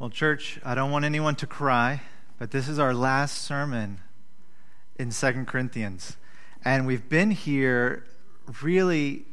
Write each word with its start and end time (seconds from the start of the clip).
Well, 0.00 0.08
church, 0.08 0.58
I 0.64 0.74
don't 0.74 0.90
want 0.90 1.04
anyone 1.04 1.34
to 1.34 1.46
cry, 1.46 2.00
but 2.38 2.52
this 2.52 2.68
is 2.68 2.78
our 2.78 2.94
last 2.94 3.36
sermon 3.36 4.00
in 4.98 5.10
Second 5.10 5.46
Corinthians. 5.46 6.16
And 6.64 6.86
we've 6.86 7.06
been 7.06 7.30
here 7.30 8.06
really 8.62 9.26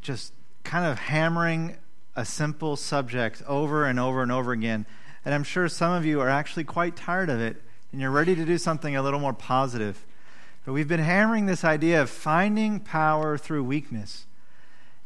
just 0.00 0.32
kind 0.64 0.86
of 0.86 0.98
hammering 0.98 1.76
a 2.16 2.24
simple 2.24 2.76
subject 2.76 3.42
over 3.46 3.84
and 3.84 4.00
over 4.00 4.22
and 4.22 4.32
over 4.32 4.52
again. 4.52 4.86
And 5.26 5.34
I'm 5.34 5.44
sure 5.44 5.68
some 5.68 5.92
of 5.92 6.06
you 6.06 6.22
are 6.22 6.30
actually 6.30 6.64
quite 6.64 6.96
tired 6.96 7.28
of 7.28 7.42
it 7.42 7.62
and 7.92 8.00
you're 8.00 8.10
ready 8.10 8.34
to 8.34 8.46
do 8.46 8.56
something 8.56 8.96
a 8.96 9.02
little 9.02 9.20
more 9.20 9.34
positive. 9.34 10.06
But 10.64 10.72
we've 10.72 10.88
been 10.88 11.00
hammering 11.00 11.44
this 11.44 11.64
idea 11.64 12.00
of 12.00 12.08
finding 12.08 12.80
power 12.80 13.36
through 13.36 13.64
weakness 13.64 14.24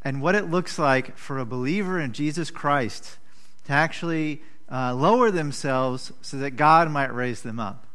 and 0.03 0.23
what 0.23 0.37
it 0.37 0.49
looks 0.49 0.79
like 0.79 1.17
for 1.17 1.41
a 1.41 1.45
believer 1.45 1.99
in 1.99 2.13
Jesus 2.13 2.53
Christ 2.53 3.17
to 3.65 3.73
actually 3.73 4.43
uh, 4.71 4.95
lower 4.95 5.31
themselves 5.31 6.13
so 6.23 6.37
that 6.37 6.53
God 6.53 6.91
might 6.91 7.13
raise 7.15 7.43
them 7.43 7.59
up. 7.59 7.87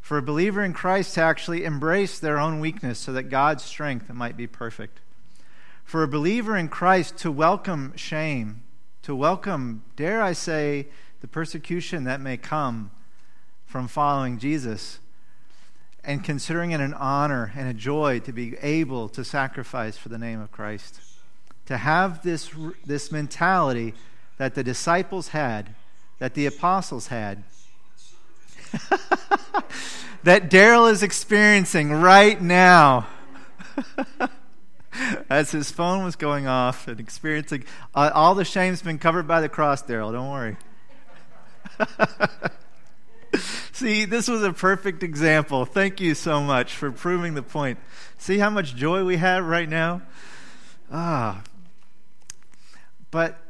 For 0.00 0.18
a 0.18 0.22
believer 0.22 0.64
in 0.64 0.72
Christ 0.72 1.14
to 1.14 1.20
actually 1.20 1.64
embrace 1.64 2.18
their 2.18 2.38
own 2.38 2.58
weakness 2.58 2.98
so 2.98 3.12
that 3.12 3.24
God's 3.24 3.62
strength 3.62 4.12
might 4.12 4.36
be 4.36 4.48
perfect. 4.48 4.98
For 5.84 6.02
a 6.02 6.08
believer 6.08 6.56
in 6.56 6.68
Christ 6.68 7.16
to 7.18 7.30
welcome 7.30 7.92
shame, 7.96 8.62
to 9.02 9.14
welcome, 9.14 9.82
dare 9.94 10.20
I 10.20 10.32
say, 10.32 10.88
the 11.20 11.28
persecution 11.28 12.04
that 12.04 12.20
may 12.20 12.36
come 12.36 12.90
from 13.64 13.86
following 13.86 14.38
Jesus, 14.38 14.98
and 16.04 16.24
considering 16.24 16.72
it 16.72 16.80
an 16.80 16.94
honor 16.94 17.52
and 17.56 17.68
a 17.68 17.74
joy 17.74 18.18
to 18.20 18.32
be 18.32 18.56
able 18.60 19.08
to 19.10 19.24
sacrifice 19.24 19.96
for 19.96 20.08
the 20.08 20.18
name 20.18 20.40
of 20.40 20.50
Christ. 20.50 21.00
To 21.66 21.76
have 21.76 22.22
this, 22.22 22.50
this 22.84 23.12
mentality 23.12 23.94
that 24.36 24.56
the 24.56 24.64
disciples 24.64 25.28
had 25.28 25.76
that 26.22 26.34
the 26.34 26.46
apostles 26.46 27.08
had. 27.08 27.42
that 30.22 30.48
Daryl 30.48 30.88
is 30.88 31.02
experiencing 31.02 31.90
right 31.90 32.40
now. 32.40 33.08
As 35.28 35.50
his 35.50 35.72
phone 35.72 36.04
was 36.04 36.14
going 36.14 36.46
off 36.46 36.86
and 36.86 37.00
experiencing 37.00 37.64
uh, 37.92 38.12
all 38.14 38.36
the 38.36 38.44
shame's 38.44 38.82
been 38.82 39.00
covered 39.00 39.26
by 39.26 39.40
the 39.40 39.48
cross, 39.48 39.82
Daryl. 39.82 40.12
Don't 40.12 40.30
worry. 40.30 40.56
See, 43.72 44.04
this 44.04 44.28
was 44.28 44.44
a 44.44 44.52
perfect 44.52 45.02
example. 45.02 45.64
Thank 45.64 46.00
you 46.00 46.14
so 46.14 46.40
much 46.40 46.72
for 46.72 46.92
proving 46.92 47.34
the 47.34 47.42
point. 47.42 47.80
See 48.18 48.38
how 48.38 48.50
much 48.50 48.76
joy 48.76 49.04
we 49.04 49.16
have 49.16 49.44
right 49.44 49.68
now? 49.68 50.02
Ah. 50.88 51.42
But 53.10 53.41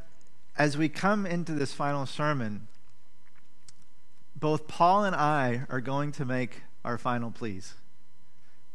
as 0.57 0.77
we 0.77 0.87
come 0.89 1.25
into 1.25 1.53
this 1.53 1.73
final 1.73 2.05
sermon, 2.05 2.67
both 4.35 4.67
Paul 4.67 5.05
and 5.05 5.15
I 5.15 5.63
are 5.69 5.81
going 5.81 6.11
to 6.13 6.25
make 6.25 6.61
our 6.85 6.97
final 6.97 7.31
pleas. 7.31 7.73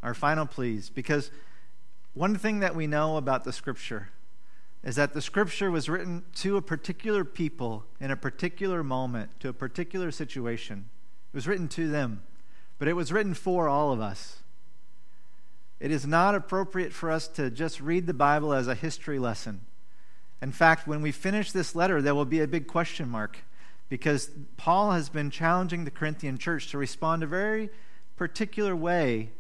Our 0.03 0.15
final 0.15 0.47
pleas. 0.47 0.91
Because 0.91 1.31
one 2.15 2.37
thing 2.37 2.61
that 2.61 2.75
we 2.75 2.87
know 2.87 3.17
about 3.17 3.45
the 3.45 3.53
Scripture 3.53 4.09
is 4.83 4.97
that 4.97 5.13
the 5.13 5.21
Scripture 5.21 5.71
was 5.71 5.89
written 5.89 6.25
to 6.37 6.57
a 6.57 6.63
particular 6.63 7.25
people 7.25 7.85
in 8.01 8.11
a 8.11 8.17
particular 8.17 8.83
moment, 8.83 9.39
to 9.41 9.49
a 9.49 9.53
particular 9.53 10.11
situation. 10.11 10.87
It 11.33 11.37
was 11.37 11.47
written 11.47 11.69
to 11.69 11.89
them, 11.89 12.23
but 12.79 12.89
it 12.89 12.95
was 12.95 13.13
written 13.13 13.35
for 13.35 13.69
all 13.69 13.93
of 13.93 14.01
us. 14.01 14.39
It 15.79 15.91
is 15.93 16.07
not 16.07 16.35
appropriate 16.35 16.93
for 16.93 17.11
us 17.11 17.29
to 17.29 17.51
just 17.51 17.81
read 17.81 18.07
the 18.07 18.15
Bible 18.15 18.53
as 18.53 18.67
a 18.67 18.75
history 18.75 19.19
lesson 19.19 19.61
in 20.41 20.53
fact, 20.53 20.87
when 20.87 21.03
we 21.03 21.13
finish 21.13 21.53
this 21.53 21.75
letter, 21.75 22.01
there 22.01 22.15
will 22.15 22.25
be 22.25 22.41
a 22.41 22.47
big 22.47 22.67
question 22.67 23.09
mark 23.09 23.39
because 23.89 24.31
Paul 24.57 24.93
has 24.93 25.09
been 25.09 25.31
challenging 25.31 25.85
the 25.85 25.91
Corinthian 25.91 26.39
church 26.39 26.71
to 26.71 26.79
respond 26.79 27.23
a 27.23 27.27
very 27.27 27.71
particular 28.17 28.77
way 28.77 29.31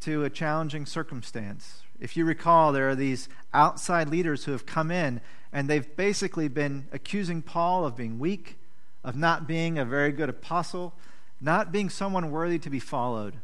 to 0.00 0.24
a 0.24 0.30
challenging 0.30 0.86
circumstance. 0.86 1.82
If 1.98 2.16
you 2.16 2.24
recall, 2.24 2.72
there 2.72 2.88
are 2.88 2.94
these 2.94 3.28
outside 3.52 4.08
leaders 4.08 4.44
who 4.44 4.52
have 4.52 4.64
come 4.64 4.90
in 4.90 5.20
and 5.52 5.68
they've 5.68 5.94
basically 5.96 6.48
been 6.48 6.86
accusing 6.92 7.42
Paul 7.42 7.84
of 7.84 7.96
being 7.96 8.18
weak, 8.18 8.56
of 9.04 9.16
not 9.16 9.46
being 9.46 9.78
a 9.78 9.84
very 9.84 10.12
good 10.12 10.30
apostle, 10.30 10.94
not 11.40 11.72
being 11.72 11.90
someone 11.90 12.30
worthy 12.30 12.58
to 12.60 12.70
be 12.70 12.78
followed. 12.78 13.34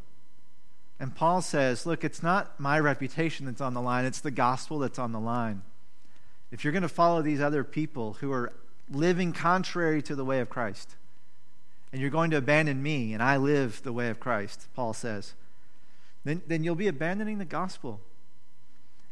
And 0.98 1.14
Paul 1.14 1.42
says, 1.42 1.84
Look, 1.84 2.04
it's 2.04 2.22
not 2.22 2.58
my 2.58 2.78
reputation 2.80 3.44
that's 3.44 3.60
on 3.60 3.74
the 3.74 3.82
line, 3.82 4.06
it's 4.06 4.20
the 4.20 4.30
gospel 4.30 4.78
that's 4.78 4.98
on 4.98 5.12
the 5.12 5.20
line 5.20 5.62
if 6.56 6.64
you're 6.64 6.72
going 6.72 6.82
to 6.82 6.88
follow 6.88 7.20
these 7.20 7.42
other 7.42 7.62
people 7.62 8.14
who 8.14 8.32
are 8.32 8.50
living 8.90 9.34
contrary 9.34 10.00
to 10.00 10.14
the 10.14 10.24
way 10.24 10.40
of 10.40 10.48
Christ, 10.48 10.96
and 11.92 12.00
you're 12.00 12.08
going 12.08 12.30
to 12.30 12.38
abandon 12.38 12.82
me, 12.82 13.12
and 13.12 13.22
I 13.22 13.36
live 13.36 13.82
the 13.82 13.92
way 13.92 14.08
of 14.08 14.20
Christ, 14.20 14.66
Paul 14.74 14.94
says, 14.94 15.34
then, 16.24 16.40
then 16.46 16.64
you'll 16.64 16.74
be 16.74 16.88
abandoning 16.88 17.36
the 17.36 17.44
gospel. 17.44 18.00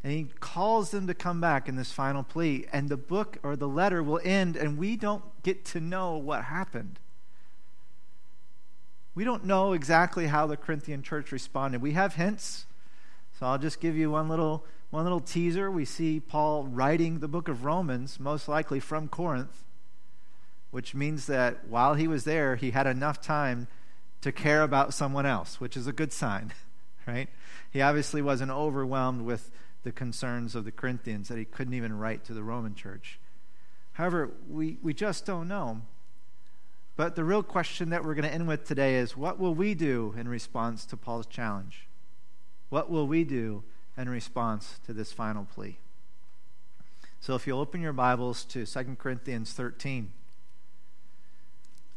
And 0.03 0.10
he 0.10 0.28
calls 0.41 0.91
them 0.91 1.06
to 1.06 1.12
come 1.12 1.38
back 1.38 1.69
in 1.69 1.77
this 1.77 1.93
final 1.93 2.22
plea. 2.22 2.66
And 2.72 2.88
the 2.88 2.97
book 2.97 3.37
or 3.43 3.56
the 3.56 3.69
letter 3.69 4.03
will 4.03 4.22
end, 4.25 4.56
and 4.56 4.78
we 4.78 4.97
don't 4.97 5.22
get 5.43 5.66
to 5.66 5.81
know 5.81 6.16
what 6.16 6.44
happened. 6.44 6.99
We 9.15 9.22
don't 9.22 9.44
know 9.44 9.75
exactly 9.75 10.28
how 10.28 10.47
the 10.47 10.56
Corinthian 10.56 11.03
church 11.03 11.31
responded. 11.31 11.83
We 11.83 11.93
have 11.93 12.15
hints. 12.15 12.65
So 13.38 13.44
I'll 13.44 13.59
just 13.59 13.81
give 13.81 13.97
you 13.97 14.10
one 14.10 14.31
little 14.31 14.65
one 14.94 15.03
little 15.03 15.19
teaser 15.19 15.72
we 15.72 15.84
see 15.84 16.21
Paul 16.21 16.69
writing 16.69 17.19
the 17.19 17.27
book 17.27 17.49
of 17.49 17.65
Romans, 17.65 18.21
most 18.21 18.47
likely 18.47 18.78
from 18.78 19.09
Corinth, 19.09 19.65
which 20.71 20.94
means 20.94 21.27
that 21.27 21.66
while 21.66 21.94
he 21.94 22.06
was 22.06 22.22
there, 22.22 22.55
he 22.55 22.71
had 22.71 22.87
enough 22.87 23.21
time 23.21 23.66
to 24.21 24.31
care 24.31 24.62
about 24.62 24.94
someone 24.94 25.27
else, 25.27 25.60
which 25.60 25.77
is 25.77 25.88
a 25.88 25.93
good 25.93 26.12
sign, 26.12 26.53
right? 27.09 27.28
He 27.72 27.83
obviously 27.83 28.22
wasn't 28.22 28.53
overwhelmed 28.53 29.22
with 29.22 29.50
the 29.83 29.91
concerns 29.91 30.54
of 30.54 30.65
the 30.65 30.71
Corinthians 30.71 31.27
that 31.27 31.38
he 31.38 31.44
couldn't 31.44 31.75
even 31.75 31.99
write 31.99 32.25
to 32.27 32.33
the 32.33 32.44
Roman 32.44 32.77
church. 32.77 33.19
However, 33.94 34.31
we, 34.49 34.78
we 34.81 34.94
just 34.94 35.27
don't 35.27 35.49
know. 35.49 35.81
But 36.94 37.16
the 37.16 37.25
real 37.25 37.43
question 37.43 37.91
that 37.91 38.04
we're 38.04 38.15
going 38.15 38.28
to 38.28 38.33
end 38.33 38.47
with 38.47 38.65
today 38.65 38.94
is 38.94 39.16
what 39.16 39.41
will 39.41 39.56
we 39.56 39.75
do 39.75 40.15
in 40.16 40.28
response 40.28 40.87
to 40.87 40.97
Paul's 40.97 41.27
challenge? 41.27 41.88
What 42.69 42.88
will 42.88 43.09
we 43.09 43.25
do 43.25 43.65
in 43.97 44.09
response 44.09 44.81
to 44.87 44.93
this 44.93 45.12
final 45.12 45.44
plea. 45.44 45.77
So 47.21 47.34
if 47.34 47.47
you'll 47.47 47.60
open 47.60 47.81
your 47.81 47.93
Bibles 47.93 48.44
to 48.47 48.66
2 48.66 48.97
Corinthians 48.99 49.53
13, 49.53 50.10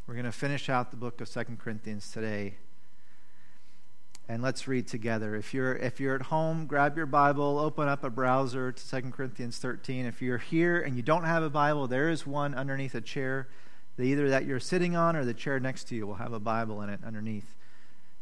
we're 0.08 0.14
going 0.14 0.26
to 0.26 0.32
finish 0.32 0.70
out 0.70 0.92
the 0.92 0.98
book 0.98 1.20
of 1.20 1.30
2 1.30 1.44
Corinthians 1.60 2.12
today. 2.12 2.54
And 4.30 4.42
let's 4.42 4.68
read 4.68 4.88
together. 4.88 5.36
If 5.36 5.54
you're, 5.54 5.76
if 5.76 6.00
you're 6.00 6.16
at 6.16 6.24
home, 6.24 6.66
grab 6.66 6.96
your 6.96 7.06
Bible, 7.06 7.60
open 7.60 7.88
up 7.88 8.04
a 8.04 8.10
browser 8.10 8.72
to 8.72 8.90
2 8.90 9.12
Corinthians 9.12 9.58
13. 9.58 10.06
If 10.06 10.22
you're 10.22 10.38
here 10.38 10.80
and 10.80 10.96
you 10.96 11.02
don't 11.02 11.24
have 11.24 11.44
a 11.44 11.50
Bible, 11.50 11.88
there 11.88 12.10
is 12.10 12.26
one 12.26 12.54
underneath 12.54 12.96
a 12.96 13.02
chair. 13.02 13.48
Either 14.00 14.30
that 14.30 14.46
you're 14.46 14.60
sitting 14.60 14.96
on 14.96 15.16
or 15.16 15.26
the 15.26 15.34
chair 15.34 15.60
next 15.60 15.86
to 15.86 15.96
you 15.96 16.06
will 16.06 16.16
have 16.16 16.32
a 16.32 16.40
Bible 16.40 16.82
in 16.82 16.90
it 16.90 17.00
underneath. 17.06 17.56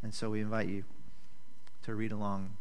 And 0.01 0.13
so 0.13 0.29
we 0.29 0.41
invite 0.41 0.69
you 0.69 0.85
to 1.83 1.93
read 1.93 2.11
along 2.11 2.51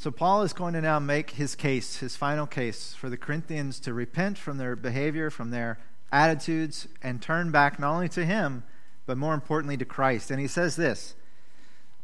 So, 0.00 0.12
Paul 0.12 0.42
is 0.42 0.52
going 0.52 0.74
to 0.74 0.80
now 0.80 1.00
make 1.00 1.30
his 1.30 1.56
case, 1.56 1.96
his 1.96 2.14
final 2.14 2.46
case, 2.46 2.94
for 2.94 3.10
the 3.10 3.16
Corinthians 3.16 3.80
to 3.80 3.92
repent 3.92 4.38
from 4.38 4.56
their 4.56 4.76
behavior, 4.76 5.28
from 5.28 5.50
their 5.50 5.80
attitudes, 6.12 6.86
and 7.02 7.20
turn 7.20 7.50
back 7.50 7.80
not 7.80 7.94
only 7.94 8.08
to 8.10 8.24
him, 8.24 8.62
but 9.06 9.18
more 9.18 9.34
importantly 9.34 9.76
to 9.76 9.84
Christ. 9.84 10.30
And 10.30 10.38
he 10.38 10.46
says 10.46 10.76
this 10.76 11.16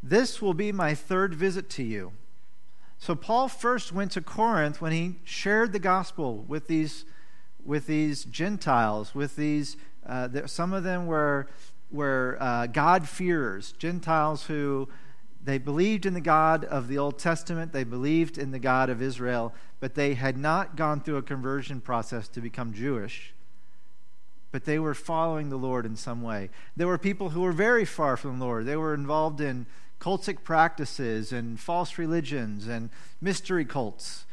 This 0.03 0.43
will 0.43 0.55
be 0.55 0.73
my 0.73 0.93
third 0.93 1.37
visit 1.37 1.71
to 1.71 1.85
you. 1.85 2.11
So, 2.99 3.15
Paul 3.15 3.47
first 3.47 3.93
went 3.93 4.11
to 4.13 4.21
Corinth 4.21 4.81
when 4.81 4.91
he 4.91 5.21
shared 5.23 5.73
the 5.73 5.79
gospel 5.79 6.39
with 6.49 6.67
these, 6.67 7.05
with 7.65 7.87
these 7.87 8.25
Gentiles, 8.25 9.15
with 9.15 9.37
these, 9.37 9.77
uh, 10.05 10.29
some 10.47 10.73
of 10.73 10.83
them 10.83 11.07
were, 11.07 11.47
were 11.93 12.39
uh, 12.41 12.67
God-fearers, 12.67 13.71
Gentiles 13.79 14.47
who 14.47 14.89
they 15.45 15.59
believed 15.59 16.07
in 16.07 16.15
the 16.15 16.21
God 16.23 16.65
of 16.65 16.89
the 16.89 16.97
Old 16.97 17.19
Testament, 17.19 17.73
they 17.73 17.85
believed 17.85 18.39
in 18.39 18.51
the 18.51 18.59
God 18.59 18.89
of 18.89 19.03
Israel, 19.03 19.53
but 19.79 19.95
they 19.95 20.15
had 20.15 20.39
not 20.39 20.75
gone 20.75 21.01
through 21.01 21.19
a 21.19 21.23
conversion 21.23 21.83
process 21.83 22.29
to 22.29 22.41
become 22.41 22.73
Jewish. 22.73 23.35
But 24.51 24.65
they 24.65 24.79
were 24.79 24.95
following 24.95 25.51
the 25.51 25.57
Lord 25.57 25.85
in 25.85 25.97
some 25.97 26.23
way. 26.23 26.49
There 26.77 26.87
were 26.87 26.97
people 26.97 27.31
who 27.31 27.43
were 27.43 27.53
very 27.53 27.85
far 27.85 28.17
from 28.17 28.39
the 28.39 28.45
Lord. 28.47 28.65
They 28.65 28.77
were 28.77 28.95
involved 28.95 29.41
in 29.41 29.67
cultic 30.01 30.45
practices 30.45 31.31
and 31.33 31.61
false 31.61 31.99
religions 31.99 32.67
and 32.67 32.89
mystery 33.21 33.67
cults. 33.67 34.25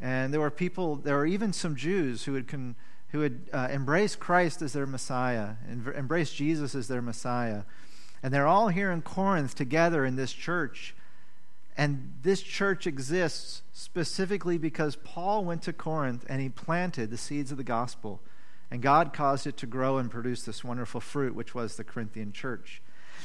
And 0.00 0.34
there 0.34 0.40
were 0.40 0.50
people, 0.50 0.96
there 0.96 1.16
were 1.16 1.26
even 1.26 1.52
some 1.54 1.76
Jews 1.76 2.24
who 2.24 2.34
had, 2.34 2.46
con, 2.46 2.74
who 3.10 3.20
had 3.20 3.40
uh, 3.52 3.68
embraced 3.70 4.20
Christ 4.20 4.60
as 4.60 4.74
their 4.74 4.86
Messiah, 4.86 5.52
embraced 5.96 6.36
Jesus 6.36 6.74
as 6.74 6.88
their 6.88 7.02
Messiah 7.02 7.62
And 8.22 8.32
they're 8.32 8.46
all 8.46 8.68
here 8.68 8.90
in 8.90 9.02
Corinth 9.02 9.54
together 9.54 10.04
in 10.04 10.16
this 10.16 10.32
church. 10.32 10.94
And 11.76 12.14
this 12.22 12.42
church 12.42 12.86
exists 12.86 13.62
specifically 13.72 14.58
because 14.58 14.96
Paul 14.96 15.44
went 15.44 15.62
to 15.62 15.72
Corinth 15.72 16.26
and 16.28 16.40
he 16.40 16.48
planted 16.48 17.10
the 17.10 17.16
seeds 17.16 17.52
of 17.52 17.56
the 17.56 17.64
gospel. 17.64 18.20
And 18.70 18.82
God 18.82 19.12
caused 19.12 19.46
it 19.46 19.56
to 19.58 19.66
grow 19.66 19.98
and 19.98 20.10
produce 20.10 20.42
this 20.42 20.64
wonderful 20.64 21.00
fruit, 21.00 21.34
which 21.34 21.54
was 21.54 21.76
the 21.76 21.84
Corinthian 21.84 22.32
church. 22.32 22.82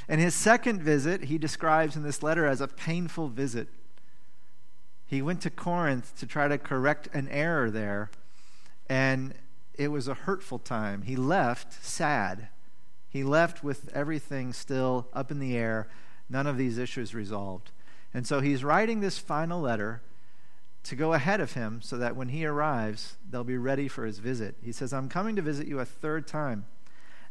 And 0.08 0.22
his 0.22 0.36
second 0.36 0.82
visit, 0.82 1.26
he 1.26 1.38
describes 1.38 1.96
in 1.96 2.04
this 2.04 2.24
letter 2.24 2.46
as 2.46 2.62
a 2.62 2.68
painful 2.68 3.30
visit. 3.30 3.68
He 5.08 5.22
went 5.22 5.42
to 5.42 5.50
Corinth 5.50 6.18
to 6.20 6.26
try 6.26 6.48
to 6.48 6.58
correct 6.58 7.08
an 7.14 7.28
error 7.30 7.70
there, 7.70 8.10
and 8.90 9.34
it 9.76 9.90
was 9.90 10.08
a 10.08 10.14
hurtful 10.14 10.60
time. 10.60 11.04
He 11.04 11.16
left 11.16 11.84
sad. 11.84 12.48
He 13.14 13.24
left 13.24 13.64
with 13.64 13.90
everything 13.94 14.54
still 14.54 15.08
up 15.14 15.30
in 15.30 15.38
the 15.38 15.56
air, 15.56 15.88
none 16.28 16.48
of 16.48 16.58
these 16.58 16.80
issues 16.80 17.14
resolved. 17.14 17.70
And 18.12 18.26
so 18.26 18.42
he's 18.42 18.64
writing 18.64 19.02
this 19.02 19.20
final 19.20 19.62
letter 19.62 20.02
to 20.86 20.96
go 20.96 21.14
ahead 21.14 21.40
of 21.40 21.54
him 21.54 21.80
so 21.80 21.96
that 21.98 22.16
when 22.16 22.30
he 22.30 22.44
arrives, 22.44 23.18
they'll 23.30 23.44
be 23.44 23.56
ready 23.56 23.88
for 23.88 24.08
his 24.08 24.18
visit. 24.18 24.56
He 24.64 24.72
says, 24.72 24.94
I'm 24.94 25.10
coming 25.10 25.36
to 25.36 25.44
visit 25.44 25.68
you 25.68 25.80
a 25.80 25.86
third 25.86 26.28
time. 26.28 26.66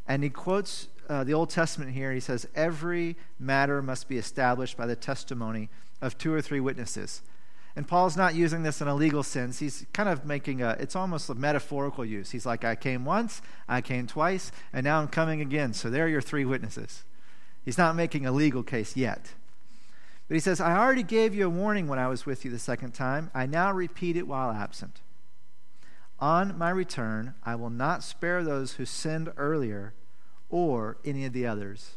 And 0.06 0.22
he 0.22 0.30
quotes 0.30 0.86
uh, 1.08 1.24
the 1.24 1.34
Old 1.34 1.50
Testament 1.50 1.90
here. 1.90 2.12
He 2.12 2.20
says, 2.20 2.46
Every 2.54 3.16
matter 3.40 3.82
must 3.82 4.08
be 4.08 4.18
established 4.18 4.76
by 4.76 4.86
the 4.86 4.96
testimony 4.96 5.68
of 6.00 6.16
two 6.16 6.32
or 6.32 6.40
three 6.40 6.60
witnesses. 6.60 7.22
And 7.74 7.88
Paul's 7.88 8.16
not 8.16 8.34
using 8.34 8.62
this 8.62 8.80
in 8.82 8.88
a 8.88 8.94
legal 8.94 9.22
sense. 9.22 9.58
He's 9.58 9.86
kind 9.92 10.08
of 10.08 10.26
making 10.26 10.60
a, 10.62 10.76
it's 10.78 10.94
almost 10.94 11.30
a 11.30 11.34
metaphorical 11.34 12.04
use. 12.04 12.30
He's 12.30 12.44
like, 12.44 12.64
I 12.64 12.74
came 12.74 13.04
once, 13.04 13.40
I 13.66 13.80
came 13.80 14.06
twice, 14.06 14.52
and 14.72 14.84
now 14.84 15.00
I'm 15.00 15.08
coming 15.08 15.40
again. 15.40 15.72
So 15.72 15.88
there 15.88 16.04
are 16.04 16.08
your 16.08 16.20
three 16.20 16.44
witnesses. 16.44 17.04
He's 17.64 17.78
not 17.78 17.96
making 17.96 18.26
a 18.26 18.32
legal 18.32 18.62
case 18.62 18.96
yet. 18.96 19.32
But 20.28 20.34
he 20.34 20.40
says, 20.40 20.60
I 20.60 20.76
already 20.76 21.02
gave 21.02 21.34
you 21.34 21.46
a 21.46 21.50
warning 21.50 21.88
when 21.88 21.98
I 21.98 22.08
was 22.08 22.26
with 22.26 22.44
you 22.44 22.50
the 22.50 22.58
second 22.58 22.92
time. 22.92 23.30
I 23.34 23.46
now 23.46 23.72
repeat 23.72 24.16
it 24.16 24.26
while 24.26 24.50
absent. 24.50 25.00
On 26.20 26.56
my 26.56 26.70
return, 26.70 27.34
I 27.44 27.54
will 27.54 27.70
not 27.70 28.04
spare 28.04 28.44
those 28.44 28.74
who 28.74 28.84
sinned 28.84 29.32
earlier 29.36 29.94
or 30.50 30.98
any 31.04 31.24
of 31.24 31.32
the 31.32 31.46
others. 31.46 31.96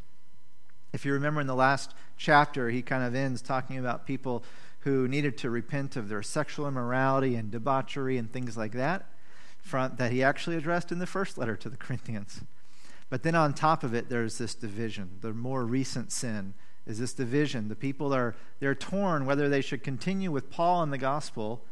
If 0.93 1.05
you 1.05 1.13
remember 1.13 1.41
in 1.41 1.47
the 1.47 1.55
last 1.55 1.93
chapter, 2.17 2.69
he 2.69 2.81
kind 2.81 3.03
of 3.03 3.13
ends 3.13 3.41
talking 3.41 3.77
about 3.77 4.07
people 4.07 4.43
who 4.85 5.07
needed 5.07 5.35
to 5.35 5.49
repent 5.49 5.95
of 5.95 6.09
their 6.09 6.21
sexual 6.21 6.67
immorality 6.67 7.35
and 7.35 7.49
debauchery 7.49 8.17
and 8.17 8.31
things 8.31 8.55
like 8.55 8.71
that, 8.73 9.07
front, 9.59 9.97
that 9.97 10.11
he 10.11 10.23
actually 10.23 10.55
addressed 10.55 10.91
in 10.91 10.99
the 10.99 11.07
first 11.07 11.39
letter 11.39 11.55
to 11.55 11.69
the 11.69 11.75
Corinthians. 11.75 12.41
But 13.09 13.23
then 13.23 13.33
on 13.33 13.55
top 13.55 13.83
of 13.83 13.95
it, 13.95 14.09
there's 14.09 14.37
this 14.37 14.53
division. 14.53 15.17
The 15.21 15.33
more 15.33 15.65
recent 15.65 16.11
sin 16.11 16.53
is 16.85 16.99
this 16.99 17.13
division. 17.13 17.67
The 17.67 17.75
people 17.75 18.13
are 18.13 18.35
they're 18.59 18.75
torn 18.75 19.25
whether 19.25 19.49
they 19.49 19.61
should 19.61 19.83
continue 19.83 20.29
with 20.29 20.51
Paul 20.51 20.83
and 20.83 20.93
the 20.93 20.99
gospel 20.99 21.63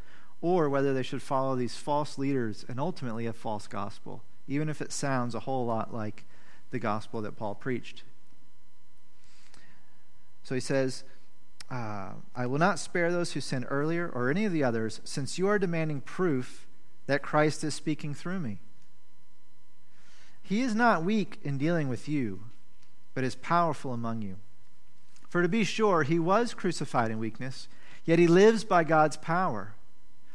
or 0.42 0.68
whether 0.68 0.92
they 0.92 1.04
should 1.04 1.22
follow 1.22 1.56
these 1.56 1.76
false 1.76 2.18
leaders 2.18 2.66
and 2.68 2.80
ultimately 2.80 3.28
a 3.28 3.34
false 3.34 3.68
gospel, 3.68 4.24
even 4.48 4.70
if 4.70 4.82
it 4.82 4.92
sounds 4.92 5.36
a 5.36 5.42
whole 5.42 5.68
lot 5.68 5.94
like 5.94 6.26
the 6.72 6.80
gospel 6.80 7.22
that 7.22 7.38
Paul 7.38 7.54
preached. 7.54 8.02
So 10.44 10.56
he 10.56 10.62
says, 10.62 11.04
uh, 11.74 12.12
I 12.36 12.46
will 12.46 12.60
not 12.60 12.78
spare 12.78 13.12
those 13.12 13.34
who 13.34 13.42
sinned 13.42 13.66
earlier 13.68 14.08
or 14.08 14.30
any 14.30 14.46
of 14.46 14.52
the 14.52 14.64
others, 14.64 15.02
since 15.04 15.40
you 15.40 15.48
are 15.48 15.58
demanding 15.58 16.02
proof 16.02 16.68
that 17.08 17.24
Christ 17.24 17.64
is 17.64 17.74
speaking 17.74 18.14
through 18.14 18.40
me. 18.40 18.60
He 20.44 20.62
is 20.62 20.76
not 20.76 21.04
weak 21.04 21.40
in 21.44 21.58
dealing 21.58 21.90
with 21.90 22.08
you, 22.08 22.42
but 23.16 23.24
is 23.24 23.34
powerful 23.34 23.92
among 23.92 24.22
you. 24.22 24.36
For 25.28 25.42
to 25.42 25.50
be 25.50 25.64
sure, 25.64 26.04
he 26.04 26.20
was 26.20 26.54
crucified 26.54 27.10
in 27.10 27.18
weakness, 27.18 27.68
yet 28.06 28.20
he 28.20 28.28
lives 28.28 28.64
by 28.64 28.84
God's 28.84 29.18
power. 29.18 29.74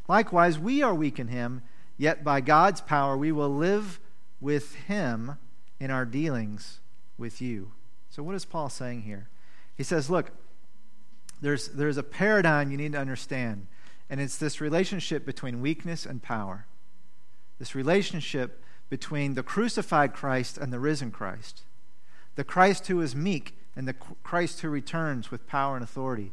Likewise, 0.08 0.58
we 0.58 0.82
are 0.82 0.94
weak 0.94 1.20
in 1.20 1.28
him, 1.28 1.62
yet 1.96 2.24
by 2.24 2.40
God's 2.40 2.80
power 2.80 3.16
we 3.16 3.30
will 3.30 3.54
live 3.54 4.00
with 4.40 4.74
him 4.74 5.36
in 5.78 5.92
our 5.92 6.04
dealings 6.04 6.80
with 7.16 7.40
you. 7.40 7.70
So, 8.10 8.24
what 8.24 8.34
is 8.34 8.44
Paul 8.44 8.68
saying 8.70 9.02
here? 9.02 9.28
He 9.76 9.84
says, 9.84 10.10
Look, 10.10 10.32
there's, 11.40 11.68
there's 11.68 11.96
a 11.96 12.02
paradigm 12.02 12.70
you 12.70 12.76
need 12.76 12.92
to 12.92 12.98
understand, 12.98 13.66
and 14.10 14.20
it's 14.20 14.36
this 14.36 14.60
relationship 14.60 15.24
between 15.24 15.60
weakness 15.60 16.06
and 16.06 16.22
power. 16.22 16.66
This 17.58 17.74
relationship 17.74 18.62
between 18.88 19.34
the 19.34 19.42
crucified 19.42 20.14
Christ 20.14 20.58
and 20.58 20.72
the 20.72 20.80
risen 20.80 21.10
Christ. 21.10 21.62
The 22.36 22.44
Christ 22.44 22.86
who 22.86 23.00
is 23.00 23.14
meek 23.14 23.54
and 23.76 23.86
the 23.86 23.94
Christ 23.94 24.60
who 24.60 24.68
returns 24.68 25.30
with 25.30 25.46
power 25.46 25.74
and 25.76 25.84
authority. 25.84 26.32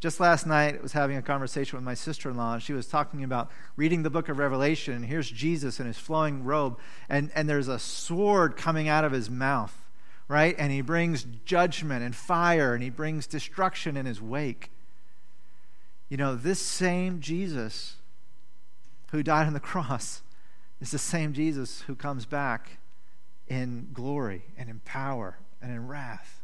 Just 0.00 0.20
last 0.20 0.46
night, 0.46 0.76
I 0.78 0.82
was 0.82 0.92
having 0.92 1.16
a 1.16 1.22
conversation 1.22 1.76
with 1.76 1.84
my 1.84 1.94
sister 1.94 2.28
in 2.28 2.36
law, 2.36 2.54
and 2.54 2.62
she 2.62 2.74
was 2.74 2.86
talking 2.86 3.24
about 3.24 3.50
reading 3.76 4.02
the 4.02 4.10
book 4.10 4.28
of 4.28 4.38
Revelation. 4.38 4.94
And 4.94 5.04
here's 5.04 5.30
Jesus 5.30 5.80
in 5.80 5.86
his 5.86 5.96
flowing 5.96 6.44
robe, 6.44 6.78
and, 7.08 7.30
and 7.34 7.48
there's 7.48 7.68
a 7.68 7.78
sword 7.78 8.56
coming 8.56 8.86
out 8.86 9.04
of 9.04 9.12
his 9.12 9.30
mouth 9.30 9.83
right? 10.28 10.54
And 10.58 10.72
he 10.72 10.80
brings 10.80 11.26
judgment 11.44 12.02
and 12.04 12.14
fire 12.14 12.74
and 12.74 12.82
he 12.82 12.90
brings 12.90 13.26
destruction 13.26 13.96
in 13.96 14.06
his 14.06 14.20
wake. 14.20 14.70
You 16.08 16.16
know, 16.16 16.34
this 16.34 16.60
same 16.60 17.20
Jesus 17.20 17.96
who 19.10 19.22
died 19.22 19.46
on 19.46 19.52
the 19.52 19.60
cross 19.72 20.22
is 20.80 20.90
the 20.90 20.98
same 20.98 21.32
Jesus 21.32 21.82
who 21.82 21.94
comes 21.94 22.26
back 22.26 22.78
in 23.48 23.88
glory 23.92 24.42
and 24.56 24.68
in 24.68 24.80
power 24.80 25.38
and 25.60 25.70
in 25.70 25.86
wrath. 25.86 26.42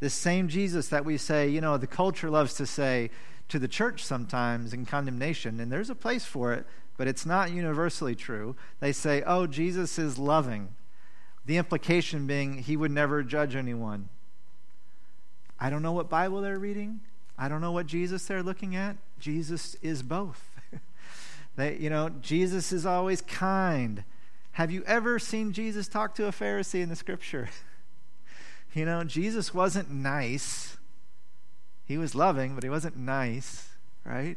This 0.00 0.14
same 0.14 0.48
Jesus 0.48 0.88
that 0.88 1.04
we 1.04 1.16
say, 1.16 1.48
you 1.48 1.60
know, 1.60 1.76
the 1.76 1.86
culture 1.86 2.28
loves 2.28 2.54
to 2.54 2.66
say 2.66 3.10
to 3.48 3.58
the 3.58 3.68
church 3.68 4.04
sometimes 4.04 4.72
in 4.72 4.84
condemnation, 4.84 5.60
and 5.60 5.70
there's 5.70 5.90
a 5.90 5.94
place 5.94 6.24
for 6.24 6.52
it, 6.52 6.66
but 6.96 7.06
it's 7.06 7.24
not 7.24 7.52
universally 7.52 8.14
true. 8.14 8.56
They 8.80 8.92
say, 8.92 9.22
oh, 9.26 9.46
Jesus 9.46 9.98
is 9.98 10.18
loving. 10.18 10.74
The 11.46 11.56
implication 11.56 12.26
being 12.26 12.58
he 12.58 12.76
would 12.76 12.90
never 12.90 13.22
judge 13.22 13.56
anyone. 13.56 14.08
I 15.58 15.70
don't 15.70 15.82
know 15.82 15.92
what 15.92 16.08
Bible 16.08 16.40
they're 16.40 16.58
reading. 16.58 17.00
I 17.38 17.48
don't 17.48 17.60
know 17.60 17.72
what 17.72 17.86
Jesus 17.86 18.24
they're 18.26 18.42
looking 18.42 18.76
at. 18.76 18.96
Jesus 19.18 19.76
is 19.82 20.02
both. 20.02 20.50
they, 21.56 21.76
you 21.76 21.90
know, 21.90 22.10
Jesus 22.20 22.72
is 22.72 22.86
always 22.86 23.20
kind. 23.20 24.04
Have 24.52 24.70
you 24.70 24.82
ever 24.86 25.18
seen 25.18 25.52
Jesus 25.52 25.88
talk 25.88 26.14
to 26.16 26.26
a 26.26 26.32
Pharisee 26.32 26.82
in 26.82 26.88
the 26.88 26.96
scripture? 26.96 27.48
you 28.74 28.84
know, 28.84 29.02
Jesus 29.04 29.54
wasn't 29.54 29.90
nice. 29.90 30.76
He 31.84 31.98
was 31.98 32.14
loving, 32.14 32.54
but 32.54 32.64
he 32.64 32.70
wasn't 32.70 32.96
nice, 32.96 33.70
right? 34.04 34.36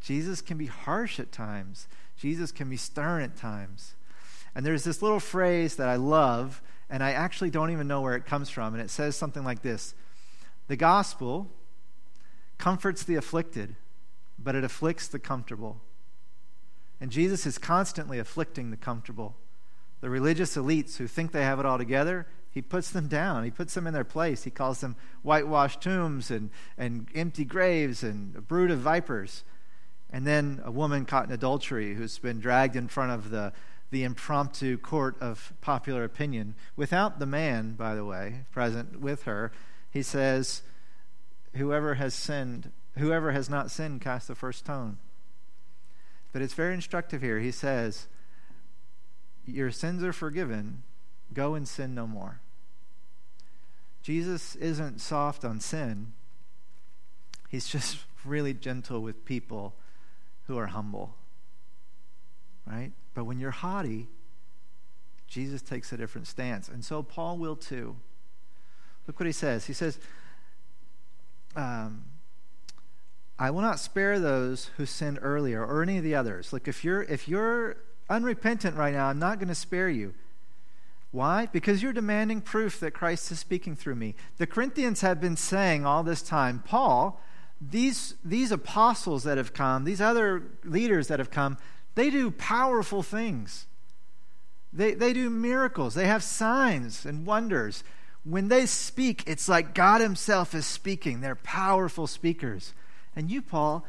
Jesus 0.00 0.40
can 0.40 0.56
be 0.56 0.66
harsh 0.66 1.20
at 1.20 1.32
times. 1.32 1.88
Jesus 2.16 2.52
can 2.52 2.68
be 2.68 2.76
stern 2.76 3.22
at 3.22 3.36
times. 3.36 3.94
And 4.54 4.64
there's 4.66 4.84
this 4.84 5.02
little 5.02 5.20
phrase 5.20 5.76
that 5.76 5.88
I 5.88 5.96
love, 5.96 6.62
and 6.88 7.02
I 7.02 7.12
actually 7.12 7.50
don't 7.50 7.70
even 7.70 7.86
know 7.86 8.00
where 8.00 8.16
it 8.16 8.26
comes 8.26 8.50
from. 8.50 8.74
And 8.74 8.82
it 8.82 8.90
says 8.90 9.16
something 9.16 9.44
like 9.44 9.62
this 9.62 9.94
The 10.68 10.76
gospel 10.76 11.48
comforts 12.58 13.02
the 13.02 13.16
afflicted, 13.16 13.76
but 14.38 14.54
it 14.54 14.64
afflicts 14.64 15.08
the 15.08 15.18
comfortable. 15.18 15.80
And 17.00 17.10
Jesus 17.10 17.46
is 17.46 17.56
constantly 17.56 18.18
afflicting 18.18 18.70
the 18.70 18.76
comfortable. 18.76 19.36
The 20.00 20.10
religious 20.10 20.56
elites 20.56 20.96
who 20.96 21.06
think 21.06 21.32
they 21.32 21.42
have 21.42 21.58
it 21.58 21.66
all 21.66 21.78
together, 21.78 22.26
he 22.50 22.60
puts 22.60 22.90
them 22.90 23.06
down. 23.06 23.44
He 23.44 23.50
puts 23.50 23.74
them 23.74 23.86
in 23.86 23.94
their 23.94 24.04
place. 24.04 24.44
He 24.44 24.50
calls 24.50 24.80
them 24.80 24.96
whitewashed 25.22 25.80
tombs 25.80 26.30
and, 26.30 26.50
and 26.76 27.08
empty 27.14 27.44
graves 27.44 28.02
and 28.02 28.36
a 28.36 28.40
brood 28.40 28.70
of 28.70 28.80
vipers. 28.80 29.44
And 30.10 30.26
then 30.26 30.60
a 30.64 30.70
woman 30.70 31.04
caught 31.04 31.26
in 31.26 31.32
adultery 31.32 31.94
who's 31.94 32.18
been 32.18 32.40
dragged 32.40 32.76
in 32.76 32.88
front 32.88 33.12
of 33.12 33.30
the 33.30 33.52
the 33.90 34.04
impromptu 34.04 34.78
court 34.78 35.16
of 35.20 35.52
popular 35.60 36.04
opinion 36.04 36.54
without 36.76 37.18
the 37.18 37.26
man, 37.26 37.72
by 37.72 37.94
the 37.94 38.04
way, 38.04 38.44
present 38.52 39.00
with 39.00 39.24
her. 39.24 39.50
He 39.90 40.02
says, 40.02 40.62
Whoever 41.56 41.94
has 41.94 42.14
sinned, 42.14 42.70
whoever 42.96 43.32
has 43.32 43.50
not 43.50 43.70
sinned, 43.70 44.00
cast 44.00 44.28
the 44.28 44.34
first 44.34 44.60
stone. 44.60 44.98
But 46.32 46.42
it's 46.42 46.54
very 46.54 46.74
instructive 46.74 47.22
here. 47.22 47.40
He 47.40 47.50
says, 47.50 48.06
Your 49.46 49.72
sins 49.72 50.04
are 50.04 50.12
forgiven. 50.12 50.82
Go 51.34 51.54
and 51.54 51.66
sin 51.66 51.94
no 51.94 52.06
more. 52.06 52.40
Jesus 54.02 54.54
isn't 54.56 55.00
soft 55.00 55.44
on 55.44 55.60
sin, 55.60 56.12
he's 57.48 57.68
just 57.68 57.98
really 58.24 58.54
gentle 58.54 59.00
with 59.00 59.24
people 59.24 59.74
who 60.46 60.56
are 60.58 60.68
humble. 60.68 61.14
Right? 62.66 62.92
But 63.14 63.24
when 63.24 63.40
you're 63.40 63.50
haughty, 63.50 64.06
Jesus 65.26 65.62
takes 65.62 65.92
a 65.92 65.96
different 65.96 66.26
stance. 66.26 66.68
And 66.68 66.84
so 66.84 67.02
Paul 67.02 67.38
will 67.38 67.56
too. 67.56 67.96
Look 69.06 69.18
what 69.18 69.26
he 69.26 69.32
says. 69.32 69.66
He 69.66 69.72
says, 69.72 69.98
um, 71.56 72.04
I 73.38 73.50
will 73.50 73.62
not 73.62 73.80
spare 73.80 74.20
those 74.20 74.70
who 74.76 74.86
sinned 74.86 75.18
earlier 75.22 75.64
or 75.64 75.82
any 75.82 75.98
of 75.98 76.04
the 76.04 76.14
others. 76.14 76.52
Look, 76.52 76.68
if 76.68 76.84
you're 76.84 77.02
if 77.02 77.26
you're 77.26 77.78
unrepentant 78.08 78.76
right 78.76 78.92
now, 78.92 79.06
I'm 79.06 79.18
not 79.18 79.38
going 79.38 79.48
to 79.48 79.54
spare 79.54 79.88
you. 79.88 80.14
Why? 81.12 81.46
Because 81.46 81.82
you're 81.82 81.92
demanding 81.92 82.40
proof 82.40 82.78
that 82.80 82.92
Christ 82.92 83.32
is 83.32 83.38
speaking 83.40 83.74
through 83.74 83.96
me. 83.96 84.14
The 84.36 84.46
Corinthians 84.46 85.00
have 85.00 85.20
been 85.20 85.36
saying 85.36 85.84
all 85.84 86.02
this 86.02 86.22
time, 86.22 86.62
Paul, 86.64 87.20
these, 87.60 88.14
these 88.24 88.52
apostles 88.52 89.24
that 89.24 89.36
have 89.36 89.52
come, 89.52 89.84
these 89.84 90.00
other 90.00 90.42
leaders 90.64 91.08
that 91.08 91.18
have 91.18 91.30
come, 91.30 91.58
they 92.00 92.08
do 92.08 92.30
powerful 92.30 93.02
things. 93.02 93.66
They, 94.72 94.94
they 94.94 95.12
do 95.12 95.28
miracles. 95.28 95.92
They 95.92 96.06
have 96.06 96.22
signs 96.22 97.04
and 97.04 97.26
wonders. 97.26 97.84
When 98.24 98.48
they 98.48 98.64
speak, 98.64 99.22
it's 99.26 99.50
like 99.50 99.74
God 99.74 100.00
Himself 100.00 100.54
is 100.54 100.64
speaking. 100.64 101.20
They're 101.20 101.34
powerful 101.34 102.06
speakers. 102.06 102.72
And 103.14 103.30
you, 103.30 103.42
Paul, 103.42 103.84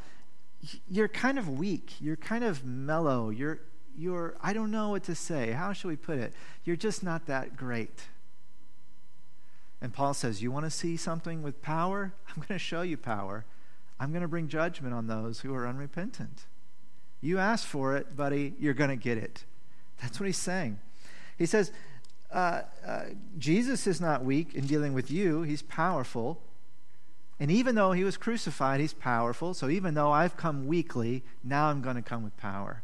you're 0.89 1.07
kind 1.07 1.39
of 1.39 1.47
weak. 1.47 1.93
You're 2.01 2.17
kind 2.17 2.43
of 2.43 2.65
mellow. 2.65 3.29
You're, 3.29 3.61
you're, 3.97 4.35
I 4.41 4.51
don't 4.51 4.71
know 4.71 4.89
what 4.89 5.05
to 5.05 5.15
say. 5.15 5.51
How 5.51 5.71
should 5.71 5.87
we 5.87 5.95
put 5.95 6.17
it? 6.17 6.33
You're 6.65 6.75
just 6.75 7.03
not 7.03 7.27
that 7.27 7.55
great. 7.55 8.07
And 9.79 9.93
Paul 9.93 10.13
says, 10.13 10.41
You 10.41 10.51
want 10.51 10.65
to 10.65 10.69
see 10.69 10.97
something 10.97 11.43
with 11.43 11.61
power? 11.61 12.11
I'm 12.27 12.35
going 12.35 12.47
to 12.47 12.59
show 12.59 12.81
you 12.81 12.97
power. 12.97 13.45
I'm 14.01 14.11
going 14.11 14.21
to 14.21 14.27
bring 14.27 14.49
judgment 14.49 14.93
on 14.93 15.07
those 15.07 15.39
who 15.39 15.55
are 15.55 15.65
unrepentant. 15.65 16.43
You 17.21 17.37
asked 17.37 17.67
for 17.67 17.95
it, 17.95 18.15
buddy, 18.15 18.53
you're 18.59 18.73
going 18.73 18.89
to 18.89 18.95
get 18.95 19.17
it. 19.17 19.45
That's 20.01 20.19
what 20.19 20.25
he's 20.25 20.37
saying. 20.37 20.79
He 21.37 21.45
says, 21.45 21.71
uh, 22.31 22.61
uh, 22.85 23.03
Jesus 23.37 23.85
is 23.87 24.01
not 24.01 24.23
weak 24.23 24.53
in 24.55 24.65
dealing 24.65 24.93
with 24.93 25.11
you, 25.11 25.43
he's 25.43 25.61
powerful. 25.61 26.41
And 27.39 27.49
even 27.49 27.73
though 27.73 27.91
he 27.91 28.03
was 28.03 28.17
crucified, 28.17 28.79
he's 28.79 28.93
powerful. 28.93 29.55
So 29.55 29.67
even 29.67 29.95
though 29.95 30.11
I've 30.11 30.37
come 30.37 30.67
weakly, 30.67 31.23
now 31.43 31.67
I'm 31.67 31.81
going 31.81 31.95
to 31.95 32.03
come 32.03 32.23
with 32.23 32.37
power. 32.37 32.83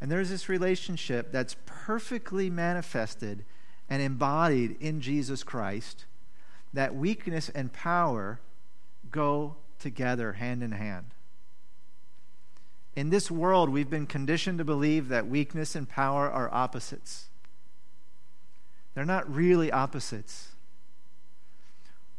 And 0.00 0.10
there's 0.10 0.30
this 0.30 0.48
relationship 0.48 1.30
that's 1.32 1.56
perfectly 1.66 2.48
manifested 2.48 3.44
and 3.90 4.02
embodied 4.02 4.76
in 4.80 5.02
Jesus 5.02 5.42
Christ 5.42 6.06
that 6.72 6.94
weakness 6.94 7.50
and 7.50 7.72
power 7.72 8.40
go 9.10 9.56
together 9.78 10.32
hand 10.32 10.62
in 10.62 10.72
hand. 10.72 11.06
In 12.96 13.10
this 13.10 13.30
world, 13.30 13.70
we've 13.70 13.90
been 13.90 14.06
conditioned 14.06 14.58
to 14.58 14.64
believe 14.64 15.08
that 15.08 15.26
weakness 15.26 15.74
and 15.74 15.88
power 15.88 16.30
are 16.30 16.52
opposites. 16.52 17.26
They're 18.94 19.04
not 19.04 19.32
really 19.32 19.72
opposites. 19.72 20.52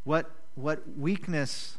What, 0.04 0.32
what 0.56 0.98
weakness, 0.98 1.78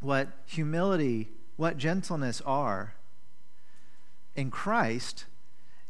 what 0.00 0.28
humility, 0.46 1.28
what 1.56 1.78
gentleness 1.78 2.42
are 2.42 2.94
in 4.36 4.50
Christ 4.50 5.24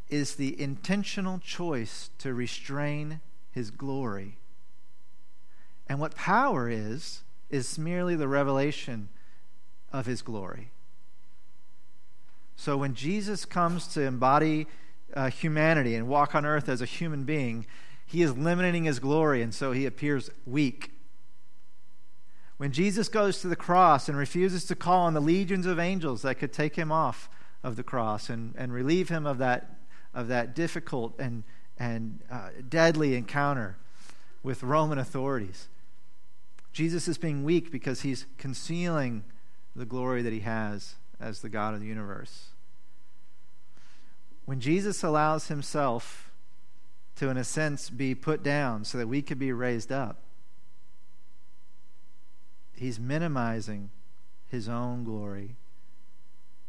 is 0.09 0.37
the 0.37 0.61
intentional 0.61 1.39
choice 1.39 2.11
to 2.19 2.35
restrain 2.35 3.21
his 3.51 3.71
glory. 3.71 4.37
And 5.89 5.99
what 5.99 6.15
power 6.15 6.69
is, 6.69 7.23
is 7.51 7.79
merely 7.79 8.15
the 8.15 8.29
revelation 8.29 9.09
of 9.93 10.07
his 10.07 10.23
glory. 10.23 10.71
So 12.63 12.77
when 12.77 12.95
Jesus 12.95 13.45
comes 13.45 13.89
to 13.89 14.03
embody 14.03 14.69
uh, 15.15 15.31
humanity 15.31 15.97
and 15.97 16.07
walk 16.07 16.33
on 16.37 16.47
earth 16.47 16.69
as 16.69 16.81
a 16.81 16.85
human 16.85 17.25
being, 17.25 17.67
he 18.07 18.23
is 18.23 18.37
limiting 18.37 18.85
his 18.85 19.01
glory, 19.01 19.43
and 19.43 19.53
so 19.53 19.73
he 19.73 19.85
appears 19.85 20.31
weak. 20.47 20.93
When 22.59 22.71
Jesus 22.71 23.09
goes 23.09 23.41
to 23.41 23.49
the 23.49 23.57
cross 23.57 24.09
and 24.09 24.17
refuses 24.17 24.65
to 24.67 24.77
call 24.77 25.07
on 25.07 25.13
the 25.13 25.21
legions 25.21 25.67
of 25.67 25.81
angels 25.81 26.23
that 26.23 26.37
could 26.37 26.53
take 26.53 26.77
him 26.77 26.93
off 26.93 27.29
of 27.65 27.75
the 27.75 27.83
cross 27.83 28.31
and, 28.31 28.55
and 28.57 28.73
relieve 28.73 29.09
him 29.09 29.27
of 29.27 29.39
that, 29.39 29.79
of 30.15 30.29
that 30.29 30.55
difficult 30.55 31.19
and, 31.19 31.43
and 31.81 32.21
uh, 32.31 32.51
deadly 32.69 33.17
encounter 33.17 33.77
with 34.45 34.63
Roman 34.63 34.99
authorities, 34.99 35.67
Jesus 36.73 37.09
is 37.09 37.19
being 37.19 37.43
weak 37.43 37.73
because 37.73 38.03
he's 38.03 38.27
concealing 38.39 39.25
the 39.75 39.85
glory 39.85 40.23
that 40.23 40.33
he 40.33 40.41
has 40.41 40.95
as 41.19 41.41
the 41.41 41.49
God 41.49 41.75
of 41.75 41.81
the 41.81 41.87
universe. 41.87 42.52
When 44.45 44.61
Jesus 44.61 45.03
allows 45.03 45.49
himself 45.49 46.31
to, 47.17 47.29
in 47.29 47.37
a 47.37 47.45
sense, 47.45 47.91
be 47.91 48.15
put 48.15 48.43
down 48.43 48.85
so 48.85 48.99
that 48.99 49.07
we 49.07 49.23
could 49.23 49.39
be 49.39 49.53
raised 49.53 49.93
up, 49.93 50.19
he's 52.75 52.99
minimizing 52.99 53.91
his 54.49 54.69
own 54.69 55.05
glory 55.05 55.57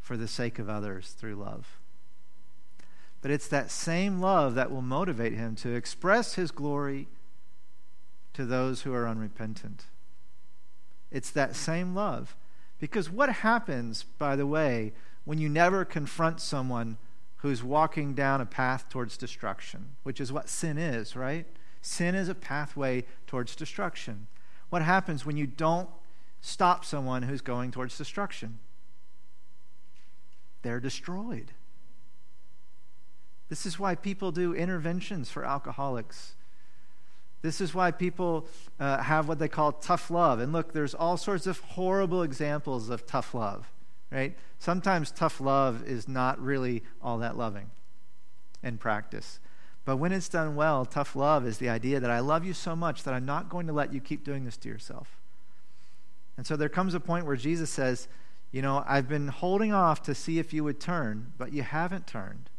for 0.01 0.17
the 0.17 0.27
sake 0.27 0.59
of 0.59 0.69
others 0.69 1.15
through 1.17 1.35
love. 1.35 1.77
But 3.21 3.31
it's 3.31 3.47
that 3.47 3.71
same 3.71 4.19
love 4.19 4.53
that 4.55 4.69
will 4.69 4.81
motivate 4.81 5.33
him 5.33 5.55
to 5.55 5.73
express 5.73 6.35
his 6.35 6.51
glory 6.51 7.07
to 8.33 8.45
those 8.45 8.81
who 8.81 8.93
are 8.93 9.07
unrepentant. 9.07 9.85
It's 11.09 11.31
that 11.31 11.55
same 11.55 11.95
love. 11.95 12.35
Because 12.79 13.09
what 13.09 13.29
happens, 13.29 14.03
by 14.03 14.35
the 14.35 14.47
way, 14.47 14.91
when 15.23 15.37
you 15.37 15.47
never 15.47 15.85
confront 15.85 16.41
someone 16.41 16.97
who's 17.43 17.63
walking 17.63 18.15
down 18.15 18.41
a 18.41 18.45
path 18.45 18.89
towards 18.89 19.15
destruction, 19.15 19.91
which 20.01 20.19
is 20.19 20.31
what 20.31 20.49
sin 20.49 20.77
is, 20.77 21.15
right? 21.15 21.45
Sin 21.81 22.15
is 22.15 22.27
a 22.27 22.35
pathway 22.35 23.05
towards 23.27 23.55
destruction. 23.55 24.25
What 24.69 24.81
happens 24.81 25.25
when 25.25 25.37
you 25.37 25.45
don't 25.45 25.89
stop 26.41 26.83
someone 26.83 27.21
who's 27.23 27.41
going 27.41 27.69
towards 27.69 27.97
destruction? 27.97 28.57
They're 30.63 30.79
destroyed. 30.79 31.51
This 33.49 33.65
is 33.65 33.77
why 33.77 33.93
people 33.93 34.31
do 34.31 34.55
interventions 34.55 35.29
for 35.29 35.45
alcoholics 35.45 36.33
this 37.43 37.59
is 37.59 37.75
why 37.75 37.91
people 37.91 38.47
uh, 38.79 39.03
have 39.03 39.27
what 39.27 39.37
they 39.37 39.49
call 39.49 39.73
tough 39.73 40.09
love. 40.09 40.39
And 40.39 40.53
look, 40.53 40.71
there's 40.71 40.95
all 40.95 41.17
sorts 41.17 41.45
of 41.45 41.59
horrible 41.59 42.23
examples 42.23 42.89
of 42.89 43.05
tough 43.05 43.35
love, 43.35 43.69
right? 44.13 44.37
Sometimes 44.59 45.11
tough 45.11 45.41
love 45.41 45.83
is 45.87 46.07
not 46.07 46.39
really 46.39 46.83
all 47.01 47.17
that 47.17 47.35
loving 47.35 47.71
in 48.61 48.77
practice. 48.77 49.39
But 49.85 49.97
when 49.97 50.13
it's 50.13 50.29
done 50.29 50.55
well, 50.55 50.85
tough 50.85 51.15
love 51.15 51.45
is 51.45 51.57
the 51.57 51.69
idea 51.69 51.99
that 51.99 52.11
I 52.11 52.19
love 52.19 52.45
you 52.45 52.53
so 52.53 52.75
much 52.75 53.03
that 53.03 53.13
I'm 53.13 53.25
not 53.25 53.49
going 53.49 53.67
to 53.67 53.73
let 53.73 53.91
you 53.91 53.99
keep 53.99 54.23
doing 54.23 54.45
this 54.45 54.55
to 54.57 54.69
yourself. 54.69 55.19
And 56.37 56.45
so 56.45 56.55
there 56.55 56.69
comes 56.69 56.93
a 56.93 56.99
point 56.99 57.25
where 57.25 57.35
Jesus 57.35 57.69
says, 57.69 58.07
You 58.51 58.61
know, 58.61 58.83
I've 58.87 59.09
been 59.09 59.27
holding 59.27 59.73
off 59.73 60.01
to 60.03 60.15
see 60.15 60.39
if 60.39 60.53
you 60.53 60.63
would 60.63 60.79
turn, 60.79 61.33
but 61.37 61.51
you 61.51 61.63
haven't 61.63 62.07
turned. 62.07 62.49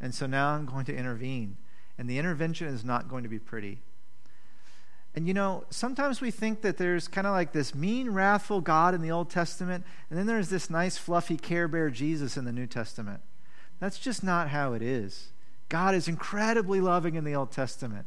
And 0.00 0.14
so 0.14 0.26
now 0.26 0.50
I'm 0.50 0.66
going 0.66 0.84
to 0.86 0.96
intervene. 0.96 1.56
And 1.98 2.08
the 2.08 2.18
intervention 2.18 2.68
is 2.68 2.84
not 2.84 3.08
going 3.08 3.22
to 3.22 3.28
be 3.28 3.38
pretty. 3.38 3.80
And 5.16 5.26
you 5.26 5.32
know, 5.32 5.64
sometimes 5.70 6.20
we 6.20 6.30
think 6.30 6.60
that 6.60 6.76
there's 6.76 7.08
kind 7.08 7.26
of 7.26 7.32
like 7.32 7.52
this 7.52 7.74
mean, 7.74 8.10
wrathful 8.10 8.60
God 8.60 8.94
in 8.94 9.00
the 9.00 9.10
Old 9.10 9.30
Testament, 9.30 9.84
and 10.10 10.18
then 10.18 10.26
there's 10.26 10.50
this 10.50 10.68
nice, 10.68 10.98
fluffy 10.98 11.38
Care 11.38 11.68
Bear 11.68 11.88
Jesus 11.88 12.36
in 12.36 12.44
the 12.44 12.52
New 12.52 12.66
Testament. 12.66 13.22
That's 13.80 13.98
just 13.98 14.22
not 14.22 14.50
how 14.50 14.74
it 14.74 14.82
is. 14.82 15.28
God 15.70 15.94
is 15.94 16.06
incredibly 16.06 16.82
loving 16.82 17.14
in 17.14 17.24
the 17.24 17.34
Old 17.34 17.50
Testament, 17.50 18.06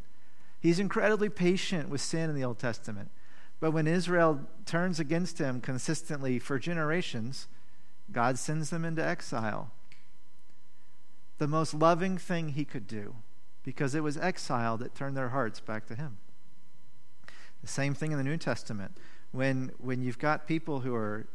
He's 0.62 0.80
incredibly 0.80 1.30
patient 1.30 1.89
with 1.89 2.01
sin 2.01 2.30
in 2.30 2.36
the 2.36 2.44
Old 2.44 2.60
Testament. 2.60 3.10
But 3.60 3.72
when 3.72 3.88
Israel 3.88 4.42
turns 4.66 5.00
against 5.00 5.39
Him 5.39 5.62
consistently 5.62 6.38
for 6.38 6.60
generations, 6.60 7.48
God 8.12 8.38
sends 8.38 8.70
them 8.70 8.86
into 8.86 9.06
exile. 9.06 9.72
The 11.39 11.48
most 11.48 11.74
loving 11.74 12.18
thing 12.18 12.50
He 12.50 12.66
could 12.66 12.88
do, 12.88 13.16
because 13.63 13.96
it 13.96 14.04
was 14.04 14.18
exile 14.18 14.78
that 14.78 14.96
turned 14.96 15.18
their 15.18 15.30
hearts 15.30 15.60
back 15.60 15.88
to 15.88 15.96
Him. 15.96 16.18
The 17.62 17.68
same 17.68 17.94
thing 17.94 18.12
in 18.12 18.18
the 18.18 18.24
New 18.24 18.38
Testament. 18.38 18.96
When, 19.32 19.72
when 19.78 20.01
you've 20.01 20.20
got 20.20 20.48
people 20.48 20.80
who 20.80 20.96
are, 20.96 21.28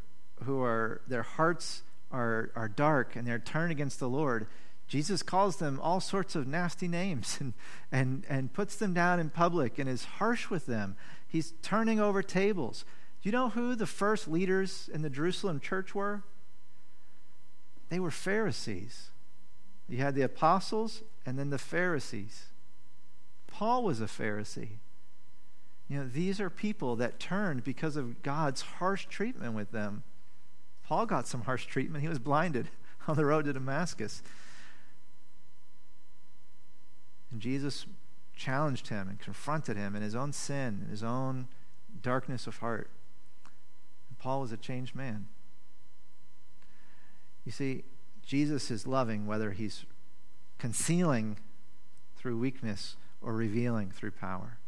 who 0.44 0.60
are 0.62 1.00
their 1.06 1.22
hearts 1.22 1.82
are, 2.10 2.50
are 2.56 2.68
dark 2.68 3.16
and 3.16 3.26
they're 3.26 3.38
turned 3.38 3.72
against 3.72 4.00
the 4.00 4.08
Lord, 4.08 4.46
Jesus 4.88 5.22
calls 5.22 5.56
them 5.56 5.80
all 5.80 6.00
sorts 6.00 6.34
of 6.34 6.46
nasty 6.46 6.88
names 6.88 7.38
and, 7.40 7.52
and, 7.90 8.24
and 8.28 8.52
puts 8.52 8.76
them 8.76 8.94
down 8.94 9.20
in 9.20 9.30
public 9.30 9.78
and 9.78 9.88
is 9.88 10.04
harsh 10.04 10.50
with 10.50 10.66
them. 10.66 10.96
He's 11.26 11.54
turning 11.62 12.00
over 12.00 12.22
tables. 12.22 12.84
Do 13.22 13.28
you 13.28 13.32
know 13.32 13.48
who 13.48 13.74
the 13.74 13.86
first 13.86 14.28
leaders 14.28 14.88
in 14.92 15.02
the 15.02 15.10
Jerusalem 15.10 15.58
church 15.58 15.94
were? 15.94 16.22
They 17.88 17.98
were 17.98 18.10
Pharisees. 18.10 19.08
You 19.88 19.98
had 19.98 20.14
the 20.14 20.22
apostles 20.22 21.02
and 21.26 21.38
then 21.38 21.50
the 21.50 21.58
Pharisees. 21.58 22.46
Paul 23.46 23.84
was 23.84 24.00
a 24.00 24.06
Pharisee. 24.06 24.78
You 25.88 25.98
know, 25.98 26.08
these 26.08 26.40
are 26.40 26.50
people 26.50 26.96
that 26.96 27.18
turned 27.18 27.62
because 27.62 27.96
of 27.96 28.22
God's 28.22 28.62
harsh 28.62 29.06
treatment 29.06 29.54
with 29.54 29.70
them. 29.70 30.02
Paul 30.86 31.06
got 31.06 31.26
some 31.26 31.42
harsh 31.42 31.66
treatment. 31.66 32.02
He 32.02 32.08
was 32.08 32.18
blinded 32.18 32.68
on 33.08 33.16
the 33.16 33.24
road 33.24 33.44
to 33.44 33.52
Damascus. 33.52 34.22
And 37.30 37.40
Jesus 37.40 37.86
challenged 38.34 38.88
him 38.88 39.08
and 39.08 39.18
confronted 39.18 39.76
him 39.76 39.94
in 39.94 40.02
his 40.02 40.14
own 40.14 40.32
sin, 40.32 40.82
in 40.84 40.90
his 40.90 41.02
own 41.02 41.48
darkness 42.02 42.46
of 42.46 42.58
heart. 42.58 42.90
And 44.08 44.18
Paul 44.18 44.40
was 44.40 44.52
a 44.52 44.56
changed 44.56 44.94
man. 44.94 45.26
You 47.44 47.52
see, 47.52 47.84
Jesus 48.24 48.70
is 48.70 48.86
loving 48.86 49.26
whether 49.26 49.50
he's 49.50 49.84
concealing 50.58 51.36
through 52.16 52.38
weakness 52.38 52.96
or 53.20 53.34
revealing 53.34 53.90
through 53.90 54.12
power. 54.12 54.58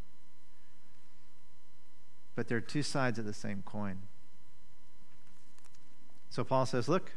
But 2.37 2.47
they're 2.47 2.61
two 2.61 2.85
sides 2.85 3.19
of 3.19 3.25
the 3.25 3.35
same 3.35 3.63
coin. 3.67 3.99
So 6.31 6.45
Paul 6.45 6.67
says, 6.67 6.89
look, 6.89 7.13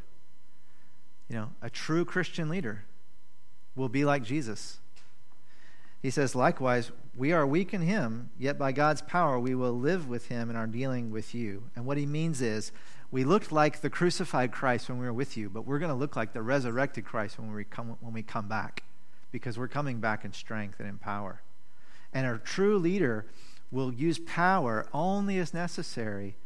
you 1.28 1.36
know, 1.36 1.50
a 1.62 1.70
true 1.70 2.04
Christian 2.04 2.48
leader 2.48 2.84
will 3.76 3.88
be 3.88 4.04
like 4.04 4.24
Jesus. 4.24 4.78
He 6.02 6.10
says, 6.10 6.34
likewise, 6.34 6.90
we 7.14 7.32
are 7.32 7.46
weak 7.46 7.74
in 7.74 7.82
him, 7.82 8.30
yet 8.38 8.58
by 8.58 8.72
God's 8.72 9.02
power 9.02 9.38
we 9.38 9.54
will 9.54 9.78
live 9.78 10.08
with 10.08 10.28
him 10.28 10.48
in 10.48 10.56
our 10.56 10.66
dealing 10.66 11.10
with 11.10 11.34
you. 11.34 11.64
And 11.76 11.84
what 11.84 11.98
he 11.98 12.06
means 12.06 12.40
is, 12.40 12.72
we 13.10 13.24
looked 13.24 13.52
like 13.52 13.80
the 13.80 13.90
crucified 13.90 14.52
Christ 14.52 14.88
when 14.88 14.98
we 14.98 15.04
were 15.04 15.12
with 15.12 15.36
you, 15.36 15.50
but 15.50 15.66
we're 15.66 15.80
going 15.80 15.90
to 15.90 15.96
look 15.96 16.16
like 16.16 16.32
the 16.32 16.42
resurrected 16.42 17.04
Christ 17.04 17.38
when 17.38 17.52
we 17.52 17.64
come, 17.64 17.96
when 18.00 18.14
we 18.14 18.22
come 18.22 18.48
back, 18.48 18.84
because 19.32 19.58
we're 19.58 19.68
coming 19.68 19.98
back 19.98 20.24
in 20.24 20.32
strength 20.32 20.78
and 20.78 20.88
in 20.88 20.96
power. 20.96 21.42
And 22.14 22.26
a 22.26 22.38
true 22.38 22.78
leader 22.78 23.26
will 23.70 23.92
use 23.92 24.18
power 24.18 24.86
only 24.92 25.38
as 25.38 25.54
necessary 25.54 26.36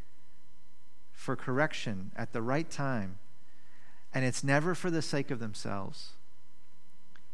for 1.12 1.37
correction 1.37 2.11
at 2.16 2.33
the 2.33 2.43
right 2.43 2.69
time. 2.71 3.19
And 4.12 4.25
it's 4.25 4.45
never 4.45 4.75
for 4.75 4.90
the 4.90 5.02
sake 5.02 5.31
of 5.31 5.40
themselves. 5.40 6.11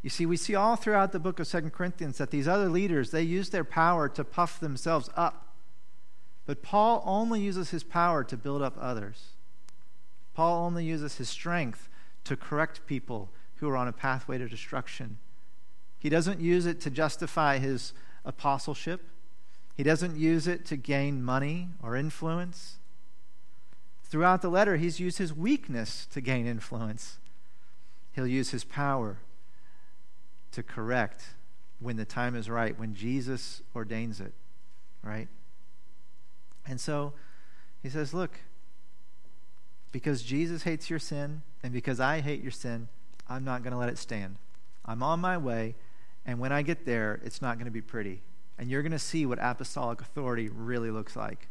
You 0.02 0.11
see, 0.11 0.25
we 0.25 0.37
see 0.37 0.54
all 0.54 0.76
throughout 0.76 1.12
the 1.12 1.18
book 1.18 1.40
of 1.40 1.47
Second 1.47 1.73
Corinthians 1.73 2.18
that 2.18 2.30
these 2.30 2.49
other 2.49 2.68
leaders, 2.68 3.11
they 3.11 3.23
use 3.23 3.50
their 3.50 3.64
power 3.64 4.09
to 4.09 4.25
puff 4.25 4.59
themselves 4.59 5.11
up. 5.14 5.49
But 6.47 6.62
Paul 6.62 7.02
only 7.04 7.40
uses 7.40 7.70
his 7.70 7.82
power 7.82 8.25
to 8.25 8.37
build 8.37 8.62
up 8.62 8.76
others. 8.80 9.30
Paul 10.35 10.64
only 10.64 10.85
uses 10.85 11.16
his 11.16 11.28
strength 11.28 11.88
to 12.25 12.37
correct 12.37 12.87
people 12.87 13.28
who 13.56 13.68
are 13.68 13.76
on 13.76 13.88
a 13.88 13.92
pathway 13.92 14.38
to 14.38 14.49
destruction. 14.49 15.18
He 15.99 16.09
doesn't 16.09 16.40
use 16.40 16.64
it 16.64 16.80
to 16.80 16.90
justify 16.90 17.59
his 17.59 17.92
apostleship. 18.25 19.02
He 19.80 19.84
doesn't 19.84 20.18
use 20.18 20.46
it 20.46 20.66
to 20.66 20.76
gain 20.76 21.22
money 21.22 21.68
or 21.82 21.96
influence. 21.96 22.76
Throughout 24.04 24.42
the 24.42 24.50
letter, 24.50 24.76
he's 24.76 25.00
used 25.00 25.16
his 25.16 25.32
weakness 25.32 26.06
to 26.12 26.20
gain 26.20 26.46
influence. 26.46 27.16
He'll 28.12 28.26
use 28.26 28.50
his 28.50 28.62
power 28.62 29.16
to 30.52 30.62
correct 30.62 31.28
when 31.78 31.96
the 31.96 32.04
time 32.04 32.37
is 32.37 32.50
right, 32.50 32.78
when 32.78 32.94
Jesus 32.94 33.62
ordains 33.75 34.20
it, 34.20 34.34
right? 35.02 35.28
And 36.66 36.78
so 36.78 37.14
he 37.82 37.88
says, 37.88 38.12
Look, 38.12 38.32
because 39.92 40.22
Jesus 40.22 40.64
hates 40.64 40.90
your 40.90 40.99
sin 40.99 41.40
and 41.62 41.72
because 41.72 42.00
I 42.00 42.20
hate 42.20 42.42
your 42.42 42.52
sin, 42.52 42.88
I'm 43.30 43.44
not 43.44 43.62
going 43.62 43.72
to 43.72 43.78
let 43.78 43.88
it 43.88 43.96
stand. 43.96 44.37
I'm 44.84 45.02
on 45.02 45.20
my 45.20 45.38
way, 45.38 45.75
and 46.26 46.38
when 46.38 46.52
I 46.52 46.60
get 46.60 46.84
there, 46.84 47.18
it's 47.25 47.40
not 47.40 47.56
going 47.56 47.64
to 47.64 47.70
be 47.70 47.80
pretty. 47.80 48.20
And 48.61 48.71
you're 48.71 48.83
going 48.83 48.93
to 48.93 48.99
see 48.99 49.25
what 49.25 49.38
apostolic 49.40 50.02
authority 50.02 50.50
really 50.50 50.90
looks 50.90 51.17
like. 51.17 51.49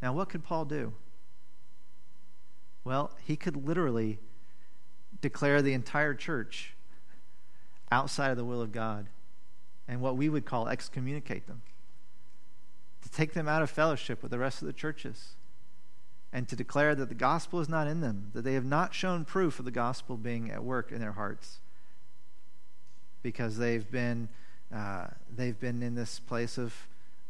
Now, 0.00 0.12
what 0.12 0.28
could 0.28 0.44
Paul 0.44 0.64
do? 0.64 0.92
Well, 2.84 3.10
he 3.24 3.34
could 3.34 3.66
literally 3.66 4.20
declare 5.20 5.60
the 5.60 5.72
entire 5.72 6.14
church 6.14 6.74
outside 7.90 8.30
of 8.30 8.36
the 8.36 8.44
will 8.44 8.62
of 8.62 8.70
God 8.70 9.08
and 9.88 10.00
what 10.00 10.16
we 10.16 10.28
would 10.28 10.44
call 10.44 10.68
excommunicate 10.68 11.48
them, 11.48 11.62
to 13.02 13.10
take 13.10 13.34
them 13.34 13.48
out 13.48 13.62
of 13.62 13.68
fellowship 13.68 14.22
with 14.22 14.30
the 14.30 14.38
rest 14.38 14.62
of 14.62 14.66
the 14.66 14.72
churches, 14.72 15.34
and 16.32 16.48
to 16.48 16.54
declare 16.54 16.94
that 16.94 17.08
the 17.08 17.14
gospel 17.14 17.58
is 17.58 17.68
not 17.68 17.88
in 17.88 18.00
them, 18.00 18.30
that 18.34 18.42
they 18.42 18.54
have 18.54 18.64
not 18.64 18.94
shown 18.94 19.24
proof 19.24 19.58
of 19.58 19.64
the 19.64 19.70
gospel 19.72 20.16
being 20.16 20.48
at 20.48 20.62
work 20.62 20.92
in 20.92 21.00
their 21.00 21.12
hearts 21.12 21.58
because 23.22 23.56
they've 23.56 23.90
been, 23.90 24.28
uh, 24.72 25.06
they've 25.34 25.58
been 25.58 25.82
in 25.82 25.94
this 25.94 26.20
place 26.20 26.58
of, 26.58 26.74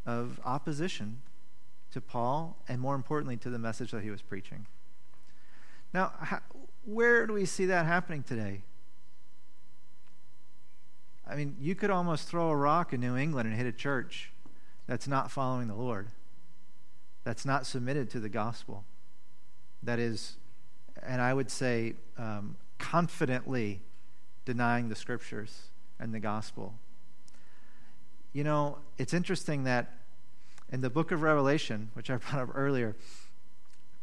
of 0.05 0.41
opposition 0.45 1.23
to 1.93 2.01
Paul 2.01 2.57
and, 2.69 2.81
more 2.81 2.95
importantly, 2.95 3.37
to 3.39 3.51
the 3.51 3.59
message 3.59 3.93
that 3.93 4.03
he 4.03 4.11
was 4.11 4.21
preaching. 4.21 4.67
Now, 5.93 6.13
how, 6.21 6.41
where 6.85 7.27
do 7.27 7.33
we 7.33 7.45
see 7.45 7.67
that 7.67 7.87
happening 7.87 8.23
today? 8.23 8.63
I 11.27 11.37
mean, 11.37 11.57
you 11.61 11.75
could 11.75 11.91
almost 11.91 12.29
throw 12.29 12.51
a 12.51 12.57
rock 12.57 12.93
in 12.93 13.01
New 13.01 13.17
England 13.17 13.49
and 13.49 13.57
hit 13.57 13.67
a 13.67 13.73
church 13.73 14.31
that's 14.87 15.09
not 15.09 15.31
following 15.31 15.69
the 15.69 15.75
Lord, 15.75 16.09
that's 17.23 17.47
not 17.47 17.65
submitted 17.65 18.11
to 18.11 18.21
the 18.21 18.29
gospel, 18.29 18.85
that 19.83 19.99
is, 19.99 20.37
and 21.03 21.23
I 21.23 21.33
would 21.33 21.51
say, 21.51 21.95
um, 22.19 22.57
confidently 22.79 23.81
denying 24.45 24.89
the 24.89 24.95
scriptures 24.95 25.69
and 25.99 26.13
the 26.13 26.21
gospel. 26.21 26.75
You 28.35 28.43
know, 28.45 28.79
it's 28.99 29.15
interesting 29.15 29.65
that 29.65 29.93
in 30.71 30.81
the 30.81 30.91
book 30.91 31.13
of 31.13 31.23
Revelation, 31.23 31.91
which 31.95 32.11
I 32.11 32.17
brought 32.17 32.43
up 32.43 32.51
earlier, 32.55 32.97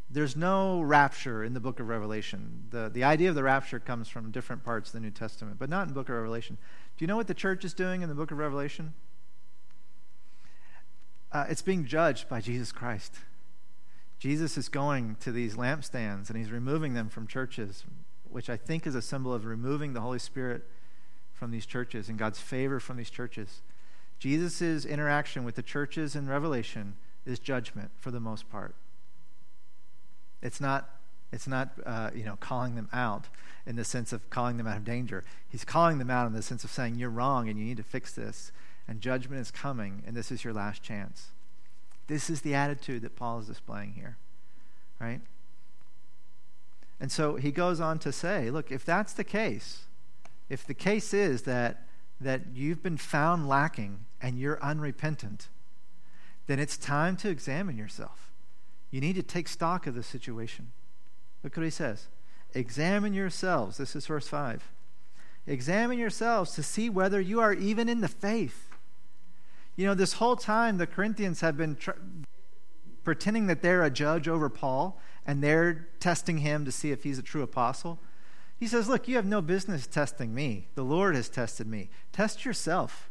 there's 0.10 0.36
no 0.36 0.82
rapture 0.82 1.44
in 1.44 1.54
the 1.54 1.60
book 1.60 1.80
of 1.80 1.88
Revelation. 1.90 2.64
The, 2.70 2.90
the 2.90 3.04
idea 3.04 3.30
of 3.30 3.36
the 3.36 3.44
rapture 3.44 3.80
comes 3.80 4.08
from 4.08 4.32
different 4.32 4.64
parts 4.64 4.90
of 4.90 4.94
the 4.94 5.00
New 5.02 5.12
Testament, 5.12 5.58
but 5.60 5.70
not 5.70 5.84
in 5.84 5.88
the 5.90 5.94
book 5.94 6.10
of 6.10 6.16
Revelation. 6.16 6.58
Do 6.98 7.04
you 7.04 7.08
know 7.08 7.18
what 7.18 7.28
the 7.28 7.34
church 7.34 7.66
is 7.66 7.74
doing 7.74 8.02
in 8.02 8.10
the 8.10 8.16
book 8.16 8.32
of 8.32 8.38
Revelation? 8.38 8.94
Uh, 11.32 11.46
it's 11.50 11.62
being 11.62 11.86
judged 11.86 12.30
by 12.30 12.40
Jesus 12.40 12.72
Christ. 12.72 13.16
Jesus 14.18 14.58
is 14.58 14.70
going 14.70 15.18
to 15.22 15.32
these 15.32 15.56
lampstands 15.56 16.30
and 16.30 16.38
he's 16.38 16.52
removing 16.52 16.94
them 16.94 17.10
from 17.10 17.28
churches, 17.28 17.84
which 18.30 18.50
I 18.50 18.56
think 18.56 18.88
is 18.88 18.96
a 18.96 19.02
symbol 19.02 19.34
of 19.34 19.46
removing 19.46 19.94
the 19.94 20.02
Holy 20.02 20.20
Spirit 20.20 20.64
from 21.34 21.52
these 21.52 21.66
churches 21.66 22.08
and 22.08 22.18
God's 22.18 22.40
favor 22.40 22.80
from 22.80 22.98
these 22.98 23.10
churches. 23.10 23.62
Jesus' 24.22 24.86
interaction 24.86 25.44
with 25.44 25.56
the 25.56 25.64
churches 25.64 26.16
in 26.16 26.30
Revelation 26.30 26.94
is 27.26 27.40
judgment 27.40 27.90
for 27.98 28.12
the 28.12 28.20
most 28.20 28.48
part. 28.52 28.76
It's 30.44 30.62
not, 30.62 30.88
it's 31.32 31.48
not 31.48 31.72
uh, 31.84 32.12
you 32.14 32.24
know, 32.24 32.36
calling 32.40 32.76
them 32.76 32.88
out 32.94 33.30
in 33.66 33.78
the 33.78 33.84
sense 33.84 34.14
of 34.14 34.30
calling 34.30 34.58
them 34.58 34.68
out 34.68 34.78
of 34.78 34.86
danger. 34.86 35.24
He's 35.50 35.66
calling 35.66 35.98
them 35.98 36.12
out 36.12 36.28
in 36.28 36.34
the 36.34 36.44
sense 36.44 36.64
of 36.64 36.70
saying, 36.70 36.96
You're 36.96 37.10
wrong 37.10 37.50
and 37.50 37.58
you 37.58 37.66
need 37.66 37.78
to 37.78 37.84
fix 37.84 38.14
this. 38.14 38.52
And 38.88 39.02
judgment 39.02 39.42
is 39.42 39.50
coming, 39.50 40.04
and 40.06 40.16
this 40.16 40.32
is 40.32 40.44
your 40.44 40.54
last 40.54 40.84
chance. 40.84 41.30
This 42.06 42.30
is 42.30 42.42
the 42.42 42.54
attitude 42.54 43.02
that 43.02 43.16
Paul 43.16 43.40
is 43.40 43.48
displaying 43.48 43.94
here, 43.94 44.18
right? 45.00 45.22
And 47.00 47.12
so 47.12 47.38
he 47.38 47.52
goes 47.52 47.80
on 47.80 47.98
to 48.00 48.12
say, 48.12 48.52
Look, 48.52 48.72
if 48.72 48.86
that's 48.86 49.14
the 49.14 49.24
case, 49.24 49.86
if 50.48 50.64
the 50.64 50.76
case 50.76 51.12
is 51.12 51.42
that, 51.44 51.88
that 52.20 52.42
you've 52.54 52.84
been 52.84 52.98
found 52.98 53.50
lacking 53.50 54.06
and 54.22 54.38
you're 54.38 54.62
unrepentant, 54.64 55.48
then 56.48 56.60
it's 56.60 56.78
time 56.78 57.16
to 57.18 57.30
examine 57.30 57.78
yourself. 57.78 58.32
You 58.90 59.02
need 59.02 59.16
to 59.16 59.24
take 59.24 59.48
stock 59.48 59.88
of 59.88 59.96
the 59.96 60.04
situation. 60.04 60.72
Look 61.44 61.56
what 61.56 61.64
he 61.64 61.70
says. 61.70 62.08
Examine 62.54 63.14
yourselves. 63.14 63.78
This 63.78 63.96
is 63.96 64.06
verse 64.06 64.28
5. 64.28 64.70
Examine 65.48 65.98
yourselves 65.98 66.54
to 66.54 66.64
see 66.64 66.90
whether 66.90 67.20
you 67.20 67.40
are 67.40 67.54
even 67.54 67.90
in 67.90 68.02
the 68.02 68.08
faith. 68.08 68.68
You 69.76 69.88
know, 69.88 69.94
this 69.94 70.14
whole 70.14 70.36
time 70.36 70.78
the 70.78 70.86
Corinthians 70.86 71.42
have 71.42 71.58
been 71.58 71.76
tr- 71.76 71.92
pretending 73.04 73.48
that 73.48 73.62
they're 73.62 73.84
a 73.84 73.90
judge 73.90 74.28
over 74.28 74.50
Paul 74.50 75.00
and 75.26 75.44
they're 75.44 75.88
testing 76.00 76.40
him 76.40 76.66
to 76.66 76.72
see 76.72 76.92
if 76.92 77.04
he's 77.04 77.18
a 77.18 77.24
true 77.24 77.42
apostle. 77.42 78.00
He 78.60 78.68
says, 78.68 78.90
Look, 78.90 79.08
you 79.08 79.16
have 79.16 79.26
no 79.26 79.42
business 79.42 79.88
testing 79.88 80.36
me. 80.36 80.68
The 80.76 80.84
Lord 80.84 81.16
has 81.16 81.30
tested 81.30 81.68
me. 81.68 81.90
Test 82.12 82.46
yourself. 82.46 83.10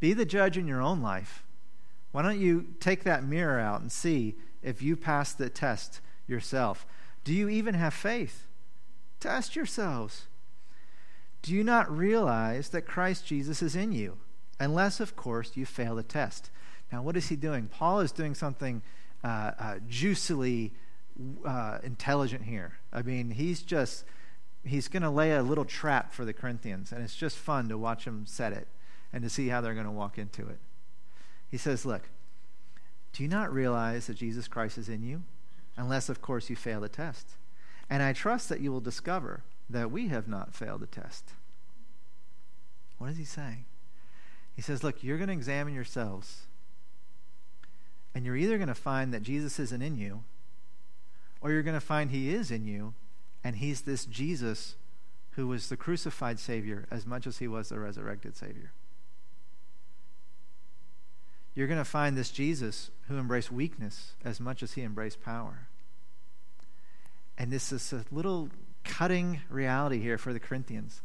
Be 0.00 0.12
the 0.12 0.26
judge 0.26 0.58
in 0.58 0.66
your 0.66 0.82
own 0.82 1.00
life. 1.00 1.44
Why 2.12 2.22
don't 2.22 2.40
you 2.40 2.74
take 2.80 3.04
that 3.04 3.24
mirror 3.24 3.60
out 3.60 3.80
and 3.80 3.90
see 3.90 4.36
if 4.62 4.82
you 4.82 4.96
pass 4.96 5.32
the 5.32 5.48
test 5.48 6.00
yourself? 6.26 6.86
Do 7.24 7.32
you 7.32 7.48
even 7.48 7.74
have 7.74 7.94
faith? 7.94 8.46
Test 9.20 9.56
yourselves. 9.56 10.26
Do 11.42 11.52
you 11.52 11.62
not 11.62 11.94
realize 11.94 12.70
that 12.70 12.82
Christ 12.82 13.26
Jesus 13.26 13.62
is 13.62 13.76
in 13.76 13.92
you? 13.92 14.16
Unless, 14.58 15.00
of 15.00 15.16
course, 15.16 15.52
you 15.56 15.66
fail 15.66 15.94
the 15.94 16.02
test. 16.02 16.50
Now, 16.90 17.02
what 17.02 17.16
is 17.16 17.28
he 17.28 17.36
doing? 17.36 17.68
Paul 17.68 18.00
is 18.00 18.12
doing 18.12 18.34
something 18.34 18.82
uh, 19.22 19.52
uh, 19.58 19.74
juicily 19.88 20.70
uh, 21.44 21.78
intelligent 21.82 22.44
here. 22.44 22.78
I 22.92 23.02
mean, 23.02 23.30
he's 23.30 23.62
just, 23.62 24.04
he's 24.64 24.88
going 24.88 25.02
to 25.02 25.10
lay 25.10 25.32
a 25.32 25.42
little 25.42 25.64
trap 25.64 26.12
for 26.12 26.24
the 26.24 26.32
Corinthians, 26.32 26.92
and 26.92 27.02
it's 27.02 27.16
just 27.16 27.36
fun 27.36 27.68
to 27.68 27.78
watch 27.78 28.04
him 28.06 28.24
set 28.26 28.52
it 28.52 28.68
and 29.12 29.22
to 29.22 29.30
see 29.30 29.48
how 29.48 29.60
they're 29.60 29.74
going 29.74 29.86
to 29.86 29.92
walk 29.92 30.18
into 30.18 30.46
it. 30.48 30.58
He 31.50 31.56
says, 31.56 31.86
Look, 31.86 32.02
do 33.12 33.22
you 33.22 33.28
not 33.28 33.52
realize 33.52 34.06
that 34.06 34.16
Jesus 34.16 34.48
Christ 34.48 34.78
is 34.78 34.88
in 34.88 35.02
you? 35.02 35.22
Unless, 35.76 36.08
of 36.08 36.22
course, 36.22 36.50
you 36.50 36.56
fail 36.56 36.80
the 36.80 36.88
test. 36.88 37.26
And 37.88 38.02
I 38.02 38.12
trust 38.12 38.48
that 38.48 38.60
you 38.60 38.72
will 38.72 38.80
discover 38.80 39.42
that 39.70 39.90
we 39.90 40.08
have 40.08 40.28
not 40.28 40.54
failed 40.54 40.80
the 40.80 40.86
test. 40.86 41.32
What 42.98 43.10
is 43.10 43.16
he 43.16 43.24
saying? 43.24 43.64
He 44.54 44.62
says, 44.62 44.82
Look, 44.82 45.02
you're 45.02 45.18
going 45.18 45.28
to 45.28 45.34
examine 45.34 45.74
yourselves, 45.74 46.42
and 48.14 48.24
you're 48.24 48.36
either 48.36 48.56
going 48.56 48.68
to 48.68 48.74
find 48.74 49.12
that 49.12 49.22
Jesus 49.22 49.58
isn't 49.58 49.82
in 49.82 49.96
you, 49.96 50.24
or 51.40 51.52
you're 51.52 51.62
going 51.62 51.74
to 51.74 51.80
find 51.80 52.10
he 52.10 52.34
is 52.34 52.50
in 52.50 52.66
you, 52.66 52.94
and 53.44 53.56
he's 53.56 53.82
this 53.82 54.06
Jesus 54.06 54.76
who 55.32 55.46
was 55.46 55.68
the 55.68 55.76
crucified 55.76 56.38
Savior 56.38 56.86
as 56.90 57.06
much 57.06 57.26
as 57.26 57.38
he 57.38 57.46
was 57.46 57.68
the 57.68 57.78
resurrected 57.78 58.34
Savior. 58.34 58.72
You're 61.56 61.66
going 61.66 61.78
to 61.78 61.84
find 61.84 62.16
this 62.16 62.30
Jesus 62.30 62.90
who 63.08 63.18
embraced 63.18 63.50
weakness 63.50 64.12
as 64.24 64.38
much 64.38 64.62
as 64.62 64.74
he 64.74 64.82
embraced 64.82 65.24
power. 65.24 65.66
And 67.38 67.50
this 67.50 67.72
is 67.72 67.92
a 67.92 68.04
little 68.12 68.50
cutting 68.84 69.40
reality 69.48 69.98
here 69.98 70.18
for 70.18 70.32
the 70.32 70.38
Corinthians. 70.38 71.00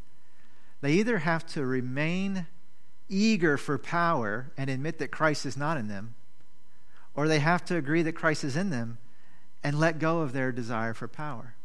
They 0.81 0.93
either 0.93 1.19
have 1.19 1.45
to 1.53 1.65
remain 1.65 2.47
eager 3.07 3.57
for 3.57 3.77
power 3.77 4.51
and 4.57 4.69
admit 4.69 4.99
that 4.99 5.09
Christ 5.09 5.45
is 5.45 5.55
not 5.55 5.77
in 5.77 5.87
them, 5.87 6.15
or 7.15 7.27
they 7.27 7.39
have 7.39 7.63
to 7.65 7.77
agree 7.77 8.03
that 8.03 8.13
Christ 8.13 8.43
is 8.43 8.57
in 8.57 8.69
them 8.69 8.97
and 9.63 9.79
let 9.79 9.99
go 9.99 10.19
of 10.19 10.33
their 10.33 10.51
desire 10.51 10.93
for 10.93 11.07
power. 11.07 11.55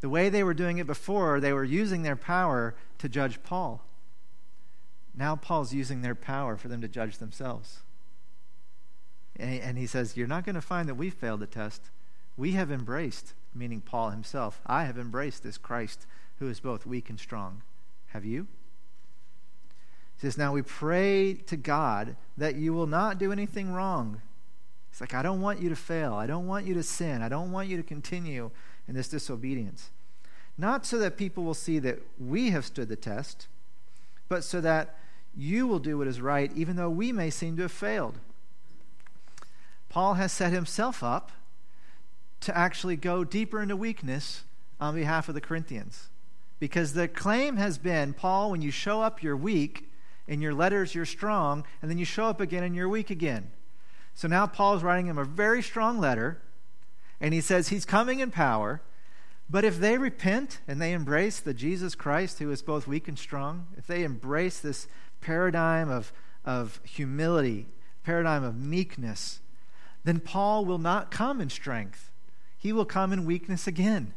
The 0.00 0.08
way 0.08 0.28
they 0.28 0.44
were 0.44 0.54
doing 0.54 0.78
it 0.78 0.86
before, 0.86 1.40
they 1.40 1.52
were 1.52 1.64
using 1.64 2.02
their 2.02 2.16
power 2.16 2.74
to 2.98 3.08
judge 3.08 3.42
Paul. 3.42 3.84
Now 5.14 5.36
Paul's 5.36 5.74
using 5.74 6.02
their 6.02 6.14
power 6.14 6.56
for 6.56 6.68
them 6.68 6.80
to 6.80 6.88
judge 6.88 7.18
themselves. 7.18 7.80
And 9.36 9.78
he 9.78 9.86
says, 9.86 10.16
You're 10.16 10.26
not 10.26 10.44
going 10.44 10.54
to 10.54 10.60
find 10.60 10.88
that 10.88 10.94
we 10.94 11.10
failed 11.10 11.40
the 11.40 11.46
test. 11.46 11.90
We 12.36 12.52
have 12.52 12.70
embraced, 12.70 13.34
meaning 13.54 13.80
Paul 13.80 14.10
himself, 14.10 14.60
I 14.66 14.84
have 14.84 14.98
embraced 14.98 15.42
this 15.42 15.58
Christ 15.58 16.06
who 16.38 16.48
is 16.48 16.60
both 16.60 16.86
weak 16.86 17.10
and 17.10 17.18
strong. 17.18 17.62
Have 18.08 18.24
you? 18.24 18.46
He 20.16 20.26
says, 20.26 20.38
Now 20.38 20.52
we 20.52 20.62
pray 20.62 21.34
to 21.34 21.56
God 21.56 22.16
that 22.36 22.56
you 22.56 22.72
will 22.72 22.86
not 22.86 23.18
do 23.18 23.32
anything 23.32 23.72
wrong. 23.72 24.20
It's 24.90 25.00
like, 25.00 25.14
I 25.14 25.22
don't 25.22 25.40
want 25.40 25.60
you 25.60 25.70
to 25.70 25.76
fail. 25.76 26.12
I 26.12 26.26
don't 26.26 26.46
want 26.46 26.66
you 26.66 26.74
to 26.74 26.82
sin. 26.82 27.22
I 27.22 27.28
don't 27.30 27.50
want 27.50 27.68
you 27.68 27.78
to 27.78 27.82
continue 27.82 28.50
in 28.86 28.94
this 28.94 29.08
disobedience. 29.08 29.90
Not 30.58 30.84
so 30.84 30.98
that 30.98 31.16
people 31.16 31.44
will 31.44 31.54
see 31.54 31.78
that 31.78 32.00
we 32.20 32.50
have 32.50 32.66
stood 32.66 32.88
the 32.88 32.96
test, 32.96 33.46
but 34.28 34.44
so 34.44 34.60
that 34.60 34.98
you 35.36 35.66
will 35.66 35.78
do 35.78 35.98
what 35.98 36.06
is 36.06 36.20
right, 36.20 36.50
even 36.54 36.76
though 36.76 36.90
we 36.90 37.12
may 37.12 37.30
seem 37.30 37.56
to 37.56 37.62
have 37.62 37.72
failed. 37.72 38.18
Paul 39.88 40.14
has 40.14 40.32
set 40.32 40.52
himself 40.52 41.02
up 41.02 41.32
to 42.40 42.56
actually 42.56 42.96
go 42.96 43.24
deeper 43.24 43.60
into 43.62 43.76
weakness 43.76 44.44
on 44.80 44.94
behalf 44.94 45.28
of 45.28 45.34
the 45.34 45.40
Corinthians. 45.40 46.08
Because 46.58 46.92
the 46.92 47.08
claim 47.08 47.56
has 47.56 47.78
been, 47.78 48.12
Paul, 48.12 48.50
when 48.50 48.62
you 48.62 48.70
show 48.70 49.02
up, 49.02 49.22
you're 49.22 49.36
weak. 49.36 49.88
In 50.28 50.40
your 50.40 50.54
letters, 50.54 50.94
you're 50.94 51.04
strong. 51.04 51.64
And 51.80 51.90
then 51.90 51.98
you 51.98 52.04
show 52.04 52.26
up 52.26 52.40
again 52.40 52.62
and 52.62 52.74
you're 52.74 52.88
weak 52.88 53.10
again. 53.10 53.50
So 54.14 54.28
now 54.28 54.46
Paul 54.46 54.76
is 54.76 54.82
writing 54.82 55.06
him 55.06 55.18
a 55.18 55.24
very 55.24 55.62
strong 55.62 55.98
letter. 55.98 56.40
And 57.20 57.34
he 57.34 57.40
says 57.40 57.68
he's 57.68 57.84
coming 57.84 58.20
in 58.20 58.30
power. 58.30 58.80
But 59.50 59.64
if 59.64 59.78
they 59.78 59.98
repent 59.98 60.60
and 60.66 60.80
they 60.80 60.92
embrace 60.92 61.38
the 61.38 61.52
Jesus 61.52 61.94
Christ 61.94 62.38
who 62.38 62.50
is 62.50 62.62
both 62.62 62.86
weak 62.86 63.08
and 63.08 63.18
strong, 63.18 63.66
if 63.76 63.86
they 63.86 64.02
embrace 64.02 64.58
this 64.58 64.86
paradigm 65.22 65.90
of, 65.90 66.12
of 66.44 66.80
humility, 66.84 67.66
paradigm 68.04 68.44
of 68.44 68.56
meekness, 68.56 69.40
then 70.04 70.20
Paul 70.20 70.64
will 70.64 70.78
not 70.78 71.10
come 71.10 71.40
in 71.40 71.48
strength. 71.48 72.10
He 72.58 72.72
will 72.72 72.84
come 72.84 73.12
in 73.12 73.24
weakness 73.24 73.66
again. 73.66 74.14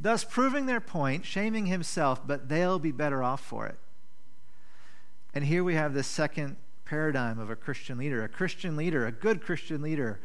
Thus, 0.00 0.24
proving 0.24 0.66
their 0.66 0.80
point, 0.80 1.24
shaming 1.24 1.66
himself, 1.66 2.26
but 2.26 2.48
they'll 2.48 2.78
be 2.78 2.92
better 2.92 3.22
off 3.22 3.40
for 3.40 3.66
it. 3.66 3.78
And 5.32 5.44
here 5.44 5.64
we 5.64 5.74
have 5.74 5.94
the 5.94 6.02
second 6.02 6.56
paradigm 6.84 7.38
of 7.38 7.50
a 7.50 7.56
Christian 7.56 7.98
leader. 7.98 8.22
A 8.24 8.28
Christian 8.28 8.76
leader, 8.76 9.06
a 9.06 9.12
good 9.12 9.42
Christian 9.42 9.82
leader, 9.82 10.20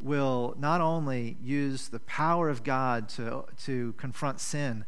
will 0.00 0.54
not 0.58 0.80
only 0.80 1.36
use 1.42 1.88
the 1.88 2.00
power 2.00 2.48
of 2.48 2.64
God 2.64 3.08
to, 3.10 3.44
to 3.64 3.92
confront 3.96 4.40
sin, 4.40 4.84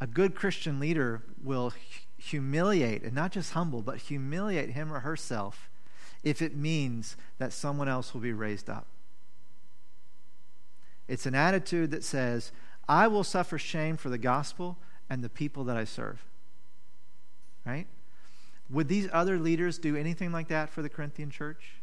a 0.00 0.06
good 0.06 0.34
Christian 0.34 0.80
leader 0.80 1.22
will 1.42 1.72
humiliate, 2.18 3.02
and 3.02 3.14
not 3.14 3.32
just 3.32 3.52
humble, 3.52 3.82
but 3.82 3.98
humiliate 3.98 4.70
him 4.70 4.92
or 4.92 5.00
herself 5.00 5.68
if 6.22 6.42
it 6.42 6.56
means 6.56 7.16
that 7.38 7.52
someone 7.52 7.88
else 7.88 8.12
will 8.12 8.20
be 8.20 8.32
raised 8.32 8.68
up. 8.68 8.86
It's 11.08 11.26
an 11.26 11.34
attitude 11.34 11.90
that 11.92 12.02
says, 12.02 12.50
I 12.88 13.06
will 13.06 13.24
suffer 13.24 13.58
shame 13.58 13.96
for 13.96 14.08
the 14.08 14.18
gospel 14.18 14.76
and 15.08 15.22
the 15.22 15.28
people 15.28 15.64
that 15.64 15.76
I 15.76 15.84
serve. 15.84 16.24
Right? 17.64 17.86
Would 18.70 18.88
these 18.88 19.08
other 19.12 19.38
leaders 19.38 19.78
do 19.78 19.96
anything 19.96 20.32
like 20.32 20.48
that 20.48 20.70
for 20.70 20.82
the 20.82 20.88
Corinthian 20.88 21.30
church? 21.30 21.74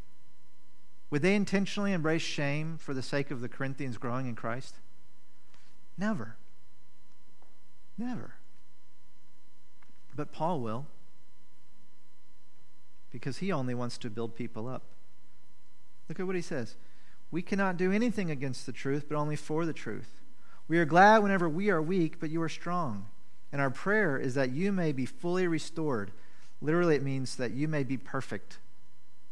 Would 1.09 1.21
they 1.21 1.35
intentionally 1.35 1.93
embrace 1.93 2.21
shame 2.21 2.77
for 2.77 2.93
the 2.93 3.01
sake 3.01 3.31
of 3.31 3.39
the 3.39 3.47
Corinthians 3.47 3.97
growing 3.97 4.25
in 4.25 4.35
Christ? 4.35 4.75
Never. 5.97 6.35
Never. 7.97 8.33
But 10.15 10.31
Paul 10.31 10.59
will, 10.59 10.85
because 13.11 13.37
he 13.37 13.51
only 13.51 13.73
wants 13.73 13.97
to 13.99 14.09
build 14.09 14.35
people 14.35 14.67
up. 14.67 14.83
Look 16.09 16.19
at 16.19 16.25
what 16.25 16.35
he 16.35 16.41
says. 16.41 16.75
We 17.31 17.41
cannot 17.41 17.77
do 17.77 17.91
anything 17.91 18.29
against 18.29 18.65
the 18.65 18.71
truth, 18.71 19.05
but 19.09 19.17
only 19.17 19.35
for 19.35 19.65
the 19.65 19.73
truth. 19.73 20.21
We 20.67 20.77
are 20.77 20.85
glad 20.85 21.23
whenever 21.23 21.49
we 21.49 21.69
are 21.69 21.81
weak, 21.81 22.19
but 22.19 22.29
you 22.29 22.41
are 22.41 22.49
strong. 22.49 23.05
And 23.51 23.61
our 23.61 23.69
prayer 23.69 24.17
is 24.17 24.35
that 24.35 24.51
you 24.51 24.71
may 24.71 24.91
be 24.91 25.05
fully 25.05 25.47
restored. 25.47 26.11
Literally, 26.61 26.95
it 26.95 27.03
means 27.03 27.35
that 27.35 27.51
you 27.51 27.67
may 27.67 27.83
be 27.83 27.97
perfect. 27.97 28.57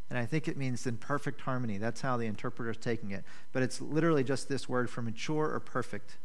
And 0.09 0.19
I 0.19 0.25
think 0.25 0.47
it 0.47 0.57
means 0.57 0.85
in 0.85 0.97
perfect 0.97 1.41
harmony. 1.41 1.77
That's 1.77 2.01
how 2.01 2.17
the 2.17 2.25
interpreter 2.25 2.71
is 2.71 2.77
taking 2.77 3.11
it. 3.11 3.23
But 3.53 3.63
it's 3.63 3.81
literally 3.81 4.23
just 4.23 4.49
this 4.49 4.67
word 4.67 4.89
for 4.89 5.01
mature 5.01 5.49
or 5.51 5.59
perfect. 5.59 6.17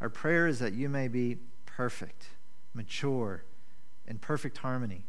Our 0.00 0.08
prayer 0.08 0.46
is 0.46 0.58
that 0.58 0.72
you 0.72 0.88
may 0.88 1.08
be 1.08 1.38
perfect, 1.64 2.26
mature, 2.74 3.44
in 4.10 4.18
perfect 4.18 4.58
harmony. 4.58 5.04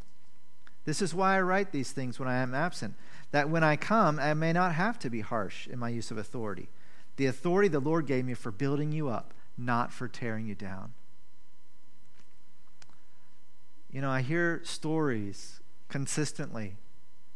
This 0.85 1.01
is 1.01 1.13
why 1.13 1.35
I 1.35 1.41
write 1.41 1.71
these 1.71 1.91
things 1.91 2.19
when 2.19 2.29
I 2.29 2.37
am 2.37 2.53
absent, 2.53 2.93
that 3.31 3.49
when 3.49 3.63
I 3.63 3.75
come, 3.75 4.19
I 4.19 4.33
may 4.35 4.53
not 4.53 4.75
have 4.75 4.99
to 4.99 5.09
be 5.09 5.21
harsh 5.21 5.67
in 5.67 5.79
my 5.79 5.89
use 5.89 6.11
of 6.11 6.17
authority. 6.17 6.69
The 7.17 7.25
authority 7.25 7.67
the 7.67 7.79
Lord 7.79 8.05
gave 8.05 8.25
me 8.25 8.35
for 8.35 8.51
building 8.51 8.91
you 8.91 9.09
up, 9.09 9.33
not 9.57 9.91
for 9.91 10.07
tearing 10.07 10.45
you 10.45 10.55
down. 10.55 10.93
You 13.91 14.01
know, 14.01 14.09
I 14.09 14.21
hear 14.21 14.61
stories 14.63 15.59
consistently 15.89 16.75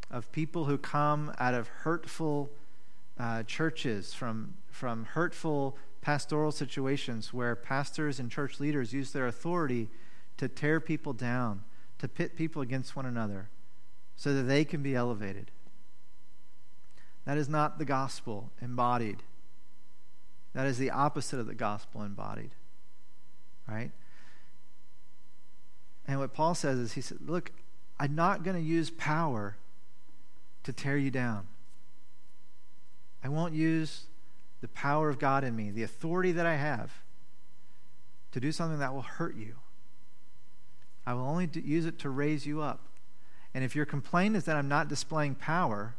of 0.09 0.31
people 0.31 0.65
who 0.65 0.77
come 0.77 1.33
out 1.39 1.53
of 1.53 1.67
hurtful 1.67 2.49
uh, 3.19 3.43
churches, 3.43 4.13
from, 4.13 4.53
from 4.69 5.05
hurtful 5.05 5.77
pastoral 6.01 6.51
situations 6.51 7.33
where 7.33 7.55
pastors 7.55 8.19
and 8.19 8.31
church 8.31 8.59
leaders 8.59 8.93
use 8.93 9.11
their 9.11 9.27
authority 9.27 9.89
to 10.37 10.47
tear 10.47 10.79
people 10.79 11.13
down, 11.13 11.63
to 11.99 12.07
pit 12.07 12.35
people 12.35 12.61
against 12.61 12.95
one 12.95 13.05
another, 13.05 13.49
so 14.15 14.33
that 14.33 14.43
they 14.43 14.65
can 14.65 14.81
be 14.81 14.95
elevated. 14.95 15.51
That 17.25 17.37
is 17.37 17.49
not 17.49 17.79
the 17.79 17.85
gospel 17.85 18.51
embodied. 18.61 19.23
That 20.53 20.67
is 20.67 20.77
the 20.77 20.91
opposite 20.91 21.39
of 21.39 21.47
the 21.47 21.55
gospel 21.55 22.03
embodied. 22.03 22.51
Right? 23.67 23.91
And 26.07 26.19
what 26.19 26.33
Paul 26.33 26.55
says 26.55 26.77
is, 26.77 26.93
he 26.93 27.01
said, 27.01 27.17
Look, 27.25 27.51
I'm 27.99 28.15
not 28.15 28.43
going 28.43 28.55
to 28.55 28.63
use 28.63 28.89
power 28.89 29.57
to 30.63 30.73
tear 30.73 30.97
you 30.97 31.11
down. 31.11 31.47
I 33.23 33.29
won't 33.29 33.53
use 33.53 34.03
the 34.61 34.67
power 34.67 35.09
of 35.09 35.19
God 35.19 35.43
in 35.43 35.55
me, 35.55 35.71
the 35.71 35.83
authority 35.83 36.31
that 36.33 36.45
I 36.45 36.55
have, 36.55 36.91
to 38.31 38.39
do 38.39 38.51
something 38.51 38.79
that 38.79 38.93
will 38.93 39.01
hurt 39.01 39.35
you. 39.35 39.55
I 41.05 41.13
will 41.13 41.27
only 41.27 41.49
use 41.53 41.85
it 41.85 41.99
to 41.99 42.09
raise 42.09 42.45
you 42.45 42.61
up. 42.61 42.81
And 43.53 43.63
if 43.63 43.75
your 43.75 43.85
complaint 43.85 44.35
is 44.35 44.45
that 44.45 44.57
I'm 44.57 44.67
not 44.67 44.89
displaying 44.89 45.35
power, 45.35 45.95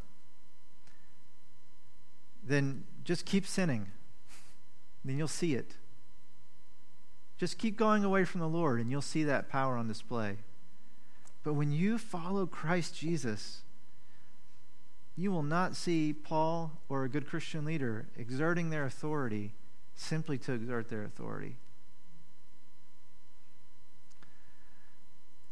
then 2.46 2.84
just 3.04 3.24
keep 3.24 3.46
sinning. 3.46 3.86
Then 5.04 5.16
you'll 5.16 5.28
see 5.28 5.54
it. 5.54 5.72
Just 7.38 7.58
keep 7.58 7.76
going 7.76 8.04
away 8.04 8.24
from 8.24 8.40
the 8.40 8.48
Lord, 8.48 8.80
and 8.80 8.90
you'll 8.90 9.02
see 9.02 9.24
that 9.24 9.48
power 9.48 9.76
on 9.76 9.88
display. 9.88 10.36
But 11.44 11.54
when 11.54 11.70
you 11.70 11.98
follow 11.98 12.46
Christ 12.46 12.96
Jesus, 12.96 13.60
you 15.16 15.30
will 15.30 15.42
not 15.42 15.76
see 15.76 16.12
Paul 16.12 16.72
or 16.88 17.04
a 17.04 17.08
good 17.08 17.28
Christian 17.28 17.64
leader 17.64 18.06
exerting 18.16 18.70
their 18.70 18.84
authority 18.84 19.52
simply 19.94 20.38
to 20.38 20.52
exert 20.52 20.88
their 20.88 21.04
authority. 21.04 21.56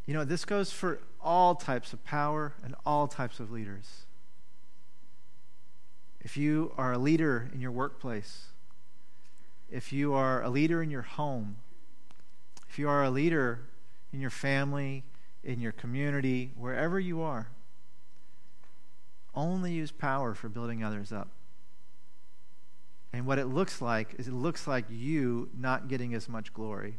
You 0.07 0.15
know, 0.15 0.25
this 0.25 0.45
goes 0.45 0.71
for 0.71 1.01
all 1.21 1.55
types 1.55 1.93
of 1.93 2.05
power 2.05 2.55
and 2.63 2.75
all 2.85 3.09
types 3.09 3.41
of 3.41 3.51
leaders. 3.51 4.05
If 6.21 6.37
you 6.37 6.73
are 6.77 6.93
a 6.93 6.99
leader 6.99 7.51
in 7.53 7.61
your 7.61 7.71
workplace, 7.71 8.47
if 9.71 9.93
you 9.93 10.13
are 10.15 10.43
a 10.43 10.51
leader 10.51 10.83
in 10.83 10.91
your 10.91 11.03
home, 11.03 11.57
if 12.69 12.79
you 12.79 12.89
are 12.89 13.03
a 13.03 13.11
leader 13.11 13.61
in 14.13 14.21
your 14.21 14.31
family, 14.31 15.05
in 15.43 15.61
your 15.61 15.73
community, 15.73 16.53
wherever 16.57 16.99
you 16.99 17.21
are, 17.23 17.49
only 19.35 19.73
use 19.73 19.91
power 19.91 20.35
for 20.35 20.49
building 20.49 20.83
others 20.83 21.13
up. 21.13 21.29
And 23.13 23.27
what 23.27 23.39
it 23.39 23.47
looks 23.47 23.81
like 23.81 24.15
is 24.19 24.29
it 24.29 24.35
looks 24.35 24.67
like 24.67 24.87
you 24.91 25.49
not 25.59 25.89
getting 25.89 26.15
as 26.15 26.29
much 26.29 26.53
glory. 26.53 26.99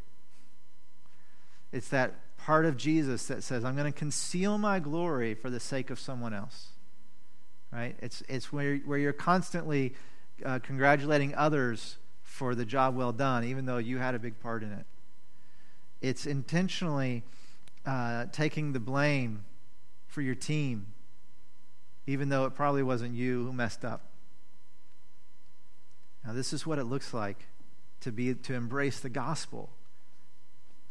It's 1.71 1.89
that 1.89 2.13
part 2.45 2.65
of 2.65 2.77
Jesus 2.77 3.25
that 3.25 3.41
says, 3.41 3.65
I'm 3.65 3.75
going 3.75 3.91
to 3.91 3.97
conceal 3.97 4.59
my 4.59 4.79
glory 4.79 5.33
for 5.33 5.49
the 5.49 5.59
sake 5.59 5.89
of 5.89 5.99
someone 5.99 6.31
else. 6.31 6.67
Right? 7.73 7.95
It's, 8.03 8.21
it's 8.29 8.53
where, 8.53 8.77
where 8.77 8.99
you're 8.99 9.13
constantly 9.13 9.95
uh, 10.45 10.59
congratulating 10.59 11.33
others 11.33 11.97
for 12.21 12.53
the 12.53 12.63
job 12.63 12.95
well 12.95 13.11
done, 13.11 13.45
even 13.45 13.65
though 13.65 13.79
you 13.79 13.97
had 13.97 14.13
a 14.13 14.19
big 14.19 14.39
part 14.39 14.61
in 14.61 14.71
it. 14.71 14.85
It's 16.01 16.27
intentionally 16.27 17.23
uh, 17.83 18.25
taking 18.31 18.73
the 18.73 18.79
blame 18.79 19.43
for 20.07 20.21
your 20.21 20.35
team, 20.35 20.85
even 22.05 22.29
though 22.29 22.45
it 22.45 22.53
probably 22.53 22.83
wasn't 22.83 23.15
you 23.15 23.43
who 23.45 23.53
messed 23.53 23.83
up. 23.83 24.03
Now, 26.23 26.33
this 26.33 26.53
is 26.53 26.67
what 26.67 26.77
it 26.77 26.83
looks 26.83 27.11
like 27.11 27.47
to 28.01 28.11
be 28.11 28.35
to 28.35 28.53
embrace 28.53 28.99
the 28.99 29.09
gospel. 29.09 29.71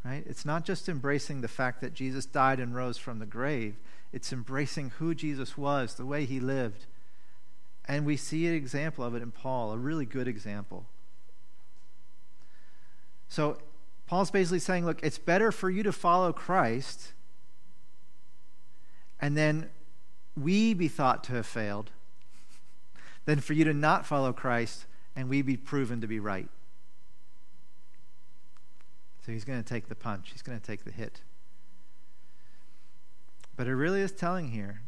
Right? 0.05 0.23
It's 0.27 0.45
not 0.45 0.65
just 0.65 0.89
embracing 0.89 1.41
the 1.41 1.49
fact 1.49 1.81
that 1.81 1.95
Jesus 1.95 2.27
died 2.27 2.61
and 2.61 2.75
rose 2.75 2.99
from 2.99 3.19
the 3.19 3.27
grave. 3.27 3.77
It's 4.13 4.33
embracing 4.33 4.91
who 4.99 5.15
Jesus 5.15 5.57
was, 5.57 5.95
the 5.95 6.05
way 6.05 6.27
he 6.27 6.41
lived. 6.41 6.87
And 7.87 8.05
we 8.05 8.17
see 8.17 8.47
an 8.47 8.55
example 8.55 9.05
of 9.05 9.15
it 9.15 9.23
in 9.23 9.31
Paul, 9.31 9.73
a 9.73 9.79
really 9.79 10.05
good 10.05 10.29
example. 10.29 10.85
So 13.29 13.59
Paul's 14.07 14.31
basically 14.31 14.59
saying, 14.59 14.85
look, 14.85 15.03
it's 15.03 15.19
better 15.19 15.51
for 15.51 15.71
you 15.71 15.83
to 15.83 15.93
follow 15.93 16.33
Christ 16.33 17.13
and 19.21 19.37
then 19.37 19.71
we 20.37 20.75
be 20.75 20.89
thought 20.89 21.25
to 21.25 21.33
have 21.33 21.47
failed 21.47 21.91
than 23.25 23.41
for 23.41 23.55
you 23.55 23.65
to 23.65 23.73
not 23.73 24.05
follow 24.05 24.33
Christ 24.33 24.85
and 25.17 25.29
we 25.29 25.41
be 25.41 25.57
proven 25.57 26.01
to 26.01 26.07
be 26.07 26.21
right. 26.21 26.49
So 29.25 29.33
he's 29.33 29.45
going 29.45 29.63
to 29.63 29.69
take 29.69 29.89
the 29.89 29.95
punch, 29.95 30.31
he's 30.33 30.43
going 30.43 30.59
to 30.59 30.65
take 30.65 30.85
the 30.85 30.93
hit. 30.93 31.23
But 33.57 33.67
it 33.67 33.75
really 33.75 34.01
is 34.01 34.13
telling 34.13 34.51
here, 34.51 34.83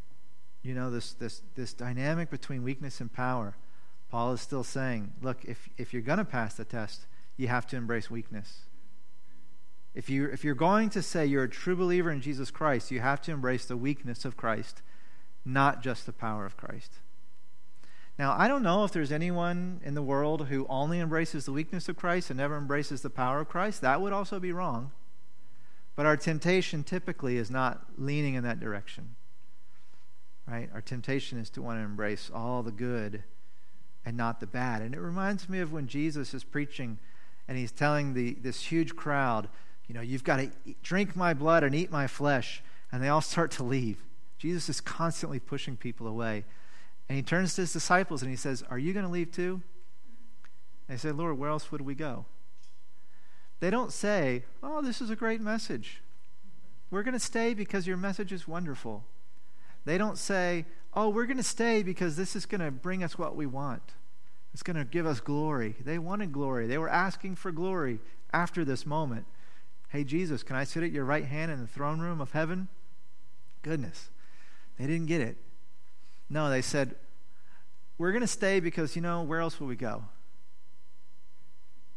you 0.62 0.74
know, 0.74 0.90
this, 0.90 1.12
this, 1.12 1.42
this 1.54 1.72
dynamic 1.72 2.28
between 2.28 2.62
weakness 2.62 3.00
and 3.00 3.12
power. 3.12 3.56
Paul 4.10 4.32
is 4.32 4.40
still 4.40 4.64
saying, 4.64 5.12
look, 5.22 5.44
if, 5.44 5.68
if 5.78 5.92
you're 5.92 6.02
going 6.02 6.18
to 6.18 6.24
pass 6.24 6.54
the 6.54 6.64
test, 6.64 7.06
you 7.36 7.48
have 7.48 7.66
to 7.68 7.76
embrace 7.76 8.10
weakness. 8.10 8.62
If, 9.94 10.10
you, 10.10 10.26
if 10.26 10.44
you're 10.44 10.54
going 10.54 10.90
to 10.90 11.02
say 11.02 11.24
you're 11.24 11.44
a 11.44 11.48
true 11.48 11.76
believer 11.76 12.10
in 12.10 12.20
Jesus 12.20 12.50
Christ, 12.50 12.90
you 12.90 13.00
have 13.00 13.22
to 13.22 13.32
embrace 13.32 13.64
the 13.64 13.76
weakness 13.76 14.24
of 14.24 14.36
Christ, 14.36 14.82
not 15.44 15.82
just 15.82 16.04
the 16.04 16.12
power 16.12 16.44
of 16.44 16.56
Christ. 16.56 16.92
Now, 18.18 18.34
I 18.38 18.48
don't 18.48 18.62
know 18.62 18.84
if 18.84 18.92
there's 18.92 19.12
anyone 19.12 19.80
in 19.84 19.94
the 19.94 20.02
world 20.02 20.46
who 20.46 20.66
only 20.70 21.00
embraces 21.00 21.44
the 21.44 21.52
weakness 21.52 21.88
of 21.88 21.96
Christ 21.96 22.30
and 22.30 22.38
never 22.38 22.56
embraces 22.56 23.02
the 23.02 23.10
power 23.10 23.40
of 23.40 23.48
Christ. 23.48 23.82
That 23.82 24.00
would 24.00 24.12
also 24.12 24.40
be 24.40 24.52
wrong. 24.52 24.90
But 25.96 26.06
our 26.06 26.16
temptation 26.16 26.82
typically 26.82 27.36
is 27.36 27.50
not 27.50 27.84
leaning 27.98 28.34
in 28.34 28.44
that 28.44 28.60
direction. 28.60 29.16
Right? 30.46 30.70
Our 30.72 30.80
temptation 30.80 31.38
is 31.38 31.50
to 31.50 31.62
want 31.62 31.78
to 31.78 31.84
embrace 31.84 32.30
all 32.32 32.62
the 32.62 32.72
good 32.72 33.22
and 34.04 34.16
not 34.16 34.40
the 34.40 34.46
bad. 34.46 34.80
And 34.80 34.94
it 34.94 35.00
reminds 35.00 35.48
me 35.48 35.58
of 35.58 35.72
when 35.72 35.86
Jesus 35.86 36.32
is 36.32 36.44
preaching 36.44 36.98
and 37.48 37.58
he's 37.58 37.72
telling 37.72 38.14
the, 38.14 38.34
this 38.34 38.62
huge 38.62 38.96
crowd, 38.96 39.48
you 39.88 39.94
know, 39.94 40.00
you've 40.00 40.24
got 40.24 40.36
to 40.36 40.50
drink 40.82 41.16
my 41.16 41.34
blood 41.34 41.64
and 41.64 41.74
eat 41.74 41.90
my 41.90 42.06
flesh. 42.06 42.62
And 42.92 43.02
they 43.02 43.08
all 43.08 43.20
start 43.20 43.50
to 43.52 43.62
leave. 43.62 43.98
Jesus 44.38 44.68
is 44.68 44.80
constantly 44.80 45.40
pushing 45.40 45.76
people 45.76 46.06
away. 46.06 46.44
And 47.08 47.16
he 47.16 47.22
turns 47.22 47.54
to 47.54 47.62
his 47.62 47.72
disciples 47.72 48.22
and 48.22 48.30
he 48.30 48.36
says, 48.36 48.64
Are 48.68 48.78
you 48.78 48.92
going 48.92 49.06
to 49.06 49.12
leave 49.12 49.30
too? 49.30 49.62
And 50.88 50.96
they 50.96 51.00
say, 51.00 51.12
Lord, 51.12 51.38
where 51.38 51.50
else 51.50 51.70
would 51.70 51.82
we 51.82 51.94
go? 51.94 52.24
They 53.60 53.70
don't 53.70 53.92
say, 53.92 54.44
Oh, 54.62 54.82
this 54.82 55.00
is 55.00 55.10
a 55.10 55.16
great 55.16 55.40
message. 55.40 56.02
We're 56.90 57.02
going 57.02 57.14
to 57.14 57.20
stay 57.20 57.54
because 57.54 57.86
your 57.86 57.96
message 57.96 58.32
is 58.32 58.46
wonderful. 58.46 59.04
They 59.84 59.98
don't 59.98 60.18
say, 60.18 60.66
Oh, 60.94 61.08
we're 61.08 61.26
going 61.26 61.36
to 61.36 61.42
stay 61.42 61.82
because 61.82 62.16
this 62.16 62.34
is 62.34 62.46
going 62.46 62.60
to 62.60 62.70
bring 62.70 63.04
us 63.04 63.18
what 63.18 63.36
we 63.36 63.46
want. 63.46 63.82
It's 64.52 64.62
going 64.62 64.76
to 64.76 64.84
give 64.84 65.06
us 65.06 65.20
glory. 65.20 65.76
They 65.84 65.98
wanted 65.98 66.32
glory. 66.32 66.66
They 66.66 66.78
were 66.78 66.88
asking 66.88 67.36
for 67.36 67.52
glory 67.52 68.00
after 68.32 68.64
this 68.64 68.86
moment. 68.86 69.26
Hey, 69.90 70.02
Jesus, 70.02 70.42
can 70.42 70.56
I 70.56 70.64
sit 70.64 70.82
at 70.82 70.90
your 70.90 71.04
right 71.04 71.26
hand 71.26 71.52
in 71.52 71.60
the 71.60 71.66
throne 71.66 72.00
room 72.00 72.20
of 72.20 72.32
heaven? 72.32 72.68
Goodness. 73.62 74.08
They 74.78 74.86
didn't 74.86 75.06
get 75.06 75.20
it. 75.20 75.36
No, 76.28 76.50
they 76.50 76.62
said, 76.62 76.96
We're 77.98 78.12
going 78.12 78.22
to 78.22 78.26
stay 78.26 78.60
because, 78.60 78.96
you 78.96 79.02
know, 79.02 79.22
where 79.22 79.40
else 79.40 79.60
will 79.60 79.66
we 79.66 79.76
go? 79.76 80.04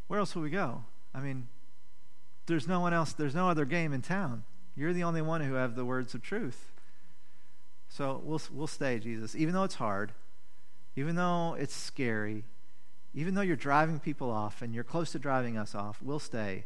Where 0.08 0.20
else 0.20 0.36
will 0.36 0.42
we 0.42 0.50
go? 0.50 0.84
I 1.14 1.20
mean, 1.20 1.48
there's 2.48 2.68
no 2.68 2.80
one 2.80 2.94
else, 2.94 3.14
there's 3.14 3.36
no 3.36 3.50
other 3.50 3.66
game 3.66 3.94
in 3.94 4.02
town. 4.02 4.44
You're 4.76 4.94
the 4.94 5.04
only 5.04 5.22
one 5.22 5.42
who 5.42 5.54
have 5.54 5.76
the 5.76 5.86
words 5.86 6.14
of 6.14 6.22
truth. 6.22 6.72
So 7.90 8.22
we'll, 8.24 8.42
we'll 8.52 8.68
stay, 8.68 9.00
Jesus, 9.00 9.36
even 9.36 9.54
though 9.54 9.64
it's 9.64 9.76
hard, 9.76 10.14
even 10.96 11.16
though 11.16 11.56
it's 11.60 11.76
scary, 11.76 12.44
even 13.14 13.34
though 13.34 13.42
you're 13.42 13.56
driving 13.56 14.00
people 14.00 14.30
off 14.30 14.62
and 14.62 14.74
you're 14.74 14.84
close 14.84 15.12
to 15.12 15.20
driving 15.20 15.58
us 15.58 15.74
off, 15.76 16.00
we'll 16.02 16.20
stay 16.20 16.66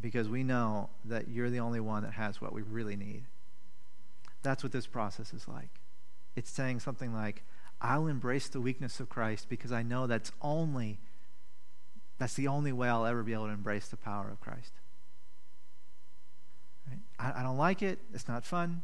because 0.00 0.28
we 0.28 0.42
know 0.42 0.90
that 1.04 1.28
you're 1.28 1.50
the 1.50 1.60
only 1.60 1.80
one 1.80 2.02
that 2.02 2.12
has 2.12 2.40
what 2.40 2.52
we 2.52 2.62
really 2.62 2.96
need. 2.96 3.24
That's 4.42 4.62
what 4.62 4.72
this 4.72 4.86
process 4.86 5.32
is 5.32 5.48
like. 5.48 5.70
It's 6.36 6.50
saying 6.50 6.80
something 6.80 7.12
like, 7.12 7.42
I'll 7.80 8.06
embrace 8.06 8.48
the 8.48 8.60
weakness 8.60 9.00
of 9.00 9.08
Christ 9.08 9.48
because 9.48 9.72
I 9.72 9.82
know 9.82 10.06
that's 10.06 10.32
only 10.40 10.98
that's 12.18 12.34
the 12.34 12.48
only 12.48 12.72
way 12.72 12.88
I'll 12.88 13.04
ever 13.04 13.22
be 13.22 13.34
able 13.34 13.46
to 13.46 13.52
embrace 13.52 13.88
the 13.88 13.96
power 13.96 14.28
of 14.30 14.40
Christ. 14.40 14.72
Right? 16.88 16.98
I, 17.18 17.40
I 17.40 17.42
don't 17.42 17.58
like 17.58 17.82
it. 17.82 17.98
It's 18.14 18.28
not 18.28 18.44
fun. 18.44 18.82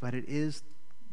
But 0.00 0.14
it 0.14 0.24
is 0.26 0.62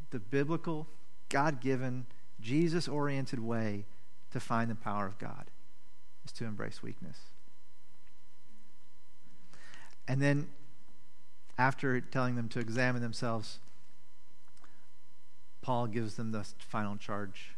the 0.09 0.19
biblical, 0.19 0.87
God 1.29 1.61
given, 1.61 2.05
Jesus 2.41 2.87
oriented 2.87 3.39
way 3.39 3.85
to 4.31 4.39
find 4.39 4.69
the 4.69 4.75
power 4.75 5.05
of 5.05 5.17
God 5.19 5.45
is 6.25 6.31
to 6.33 6.45
embrace 6.45 6.81
weakness. 6.81 7.17
And 10.07 10.21
then, 10.21 10.47
after 11.57 11.99
telling 12.01 12.35
them 12.35 12.49
to 12.49 12.59
examine 12.59 13.01
themselves, 13.01 13.59
Paul 15.65 15.87
gives 15.87 16.13
them 16.13 16.31
the 16.31 16.43
final 16.59 16.95
charge. 16.95 17.55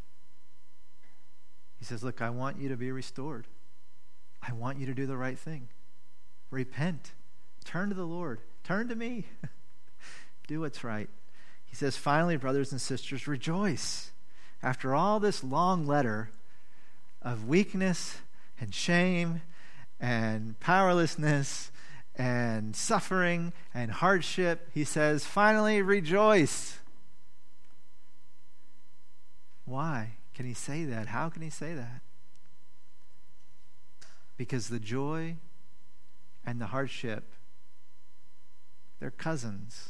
He 1.78 1.84
says, 1.84 2.06
Look, 2.06 2.22
I 2.22 2.30
want 2.30 2.58
you 2.58 2.70
to 2.70 2.78
be 2.78 2.90
restored. 2.90 3.48
I 4.42 4.54
want 4.54 4.80
you 4.80 4.86
to 4.86 4.94
do 4.94 5.06
the 5.06 5.18
right 5.18 5.38
thing. 5.38 5.68
Repent. 6.50 7.12
Turn 7.66 7.90
to 7.90 7.96
the 7.96 8.06
Lord. 8.06 8.40
Turn 8.64 8.88
to 8.88 8.96
me. 8.96 9.26
do 10.48 10.62
what's 10.62 10.86
right. 10.86 11.10
He 11.66 11.76
says, 11.76 11.98
Finally, 11.98 12.38
brothers 12.38 12.72
and 12.72 12.80
sisters, 12.80 13.28
rejoice. 13.28 14.12
After 14.64 14.96
all 14.96 15.20
this 15.20 15.44
long 15.44 15.86
letter 15.86 16.30
of 17.22 17.50
weakness 17.50 18.20
and 18.58 18.74
shame 18.74 19.42
and 20.00 20.58
powerlessness 20.62 21.72
and 22.16 22.74
suffering 22.74 23.52
and 23.74 23.92
hardship, 23.92 24.70
he 24.74 24.86
says, 24.86 25.26
Finally, 25.26 25.82
rejoice. 25.82 26.80
Why 29.68 30.14
can 30.34 30.46
he 30.46 30.54
say 30.54 30.86
that? 30.86 31.08
How 31.08 31.30
can 31.30 31.42
he 31.42 31.50
say 31.50 31.74
that? 31.74 32.02
Because 34.38 34.70
the 34.70 34.80
joy 34.80 35.36
and 36.46 36.62
the 36.62 36.68
hardship, 36.68 37.26
they're 39.00 39.12
cousins. 39.12 39.90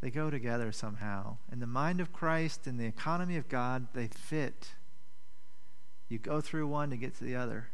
They 0.00 0.10
go 0.10 0.30
together 0.30 0.70
somehow. 0.70 1.38
In 1.50 1.58
the 1.58 1.66
mind 1.66 2.00
of 2.00 2.12
Christ 2.12 2.68
in 2.68 2.76
the 2.76 2.86
economy 2.86 3.36
of 3.36 3.48
God, 3.48 3.88
they 3.94 4.06
fit. 4.06 4.68
You 6.08 6.18
go 6.18 6.40
through 6.40 6.68
one 6.68 6.90
to 6.90 6.96
get 6.96 7.16
to 7.18 7.24
the 7.24 7.34
other. 7.34 7.68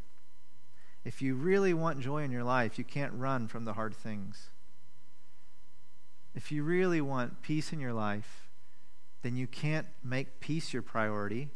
If 1.04 1.20
you 1.20 1.34
really 1.34 1.74
want 1.74 2.00
joy 2.00 2.22
in 2.22 2.30
your 2.30 2.44
life, 2.44 2.78
you 2.78 2.84
can't 2.84 3.12
run 3.12 3.46
from 3.46 3.66
the 3.66 3.74
hard 3.74 3.94
things. 3.94 4.48
If 6.34 6.50
you 6.50 6.62
really 6.62 7.02
want 7.02 7.42
peace 7.42 7.72
in 7.72 7.80
your 7.80 7.92
life, 7.92 8.49
then 9.22 9.36
you 9.36 9.46
can't 9.46 9.86
make 10.02 10.40
peace 10.40 10.72
your 10.72 10.82
priority. 10.82 11.48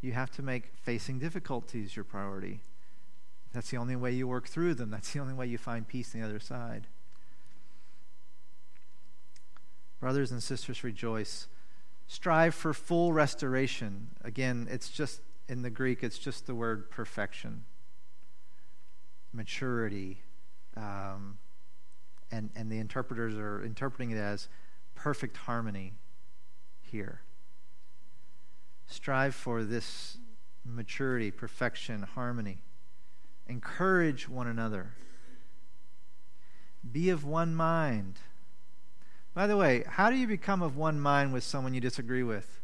You 0.00 0.12
have 0.12 0.30
to 0.32 0.42
make 0.42 0.72
facing 0.82 1.18
difficulties 1.18 1.96
your 1.96 2.04
priority. 2.04 2.60
That's 3.52 3.70
the 3.70 3.76
only 3.78 3.96
way 3.96 4.12
you 4.12 4.28
work 4.28 4.46
through 4.46 4.74
them. 4.74 4.90
That's 4.90 5.12
the 5.12 5.18
only 5.18 5.34
way 5.34 5.46
you 5.46 5.58
find 5.58 5.86
peace 5.86 6.14
on 6.14 6.20
the 6.20 6.26
other 6.26 6.38
side. 6.38 6.86
Brothers 10.00 10.30
and 10.30 10.42
sisters, 10.42 10.84
rejoice. 10.84 11.48
Strive 12.06 12.54
for 12.54 12.72
full 12.72 13.12
restoration. 13.12 14.08
Again, 14.22 14.68
it's 14.70 14.88
just 14.88 15.20
in 15.48 15.62
the 15.62 15.70
Greek, 15.70 16.04
it's 16.04 16.18
just 16.18 16.46
the 16.46 16.54
word 16.54 16.90
perfection, 16.90 17.64
maturity. 19.32 20.18
Um, 20.76 21.38
and, 22.30 22.50
and 22.54 22.70
the 22.70 22.78
interpreters 22.78 23.34
are 23.34 23.64
interpreting 23.64 24.10
it 24.10 24.18
as 24.18 24.48
perfect 24.98 25.36
harmony 25.36 25.94
here. 26.82 27.20
Strive 28.88 29.34
for 29.34 29.62
this 29.62 30.18
maturity, 30.64 31.30
perfection, 31.30 32.02
harmony. 32.02 32.58
Encourage 33.46 34.28
one 34.28 34.48
another. 34.48 34.94
Be 36.90 37.10
of 37.10 37.24
one 37.24 37.54
mind. 37.54 38.18
By 39.34 39.46
the 39.46 39.56
way, 39.56 39.84
how 39.86 40.10
do 40.10 40.16
you 40.16 40.26
become 40.26 40.62
of 40.62 40.76
one 40.76 40.98
mind 40.98 41.32
with 41.32 41.44
someone 41.44 41.74
you 41.74 41.80
disagree 41.80 42.24
with? 42.24 42.60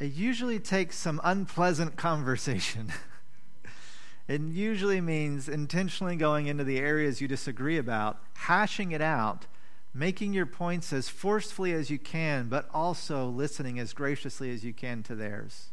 It 0.00 0.12
usually 0.12 0.58
takes 0.58 0.96
some 0.98 1.20
unpleasant 1.22 1.96
conversation. 2.08 2.92
It 4.32 4.40
usually 4.40 5.02
means 5.02 5.46
intentionally 5.46 6.16
going 6.16 6.46
into 6.46 6.64
the 6.64 6.78
areas 6.78 7.20
you 7.20 7.28
disagree 7.28 7.76
about, 7.76 8.18
hashing 8.32 8.92
it 8.92 9.02
out, 9.02 9.44
making 9.92 10.32
your 10.32 10.46
points 10.46 10.90
as 10.90 11.10
forcefully 11.10 11.74
as 11.74 11.90
you 11.90 11.98
can, 11.98 12.48
but 12.48 12.66
also 12.72 13.26
listening 13.26 13.78
as 13.78 13.92
graciously 13.92 14.50
as 14.50 14.64
you 14.64 14.72
can 14.72 15.02
to 15.02 15.14
theirs. 15.14 15.66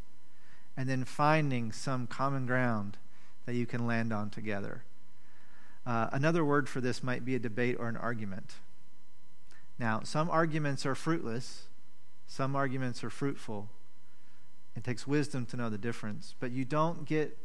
And 0.76 0.90
then 0.90 1.06
finding 1.06 1.72
some 1.72 2.06
common 2.06 2.46
ground 2.46 2.98
that 3.46 3.56
you 3.56 3.66
can 3.66 3.88
land 3.88 4.12
on 4.12 4.30
together. 4.30 4.84
Uh, 5.86 6.10
another 6.12 6.44
word 6.44 6.68
for 6.68 6.82
this 6.82 7.02
might 7.02 7.24
be 7.24 7.36
a 7.36 7.40
debate 7.40 7.78
or 7.80 7.88
an 7.88 7.96
argument. 7.96 8.56
Now, 9.80 10.02
some 10.04 10.30
arguments 10.30 10.86
are 10.86 10.96
fruitless, 10.96 11.68
some 12.28 12.58
arguments 12.58 13.06
are 13.06 13.10
fruitful. 13.10 13.70
It 14.76 14.84
takes 14.84 15.08
wisdom 15.08 15.46
to 15.46 15.56
know 15.56 15.70
the 15.70 15.78
difference, 15.78 16.36
but 16.42 16.52
you 16.52 16.66
don't 16.66 17.06
get 17.06 17.38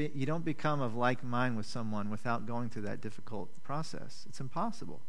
you 0.00 0.26
don't 0.26 0.44
become 0.44 0.80
of 0.80 0.94
like 0.94 1.22
mind 1.22 1.56
with 1.56 1.66
someone 1.66 2.10
without 2.10 2.46
going 2.46 2.68
through 2.68 2.82
that 2.82 3.00
difficult 3.00 3.48
process. 3.62 4.24
It's 4.28 4.40
impossible. 4.40 5.00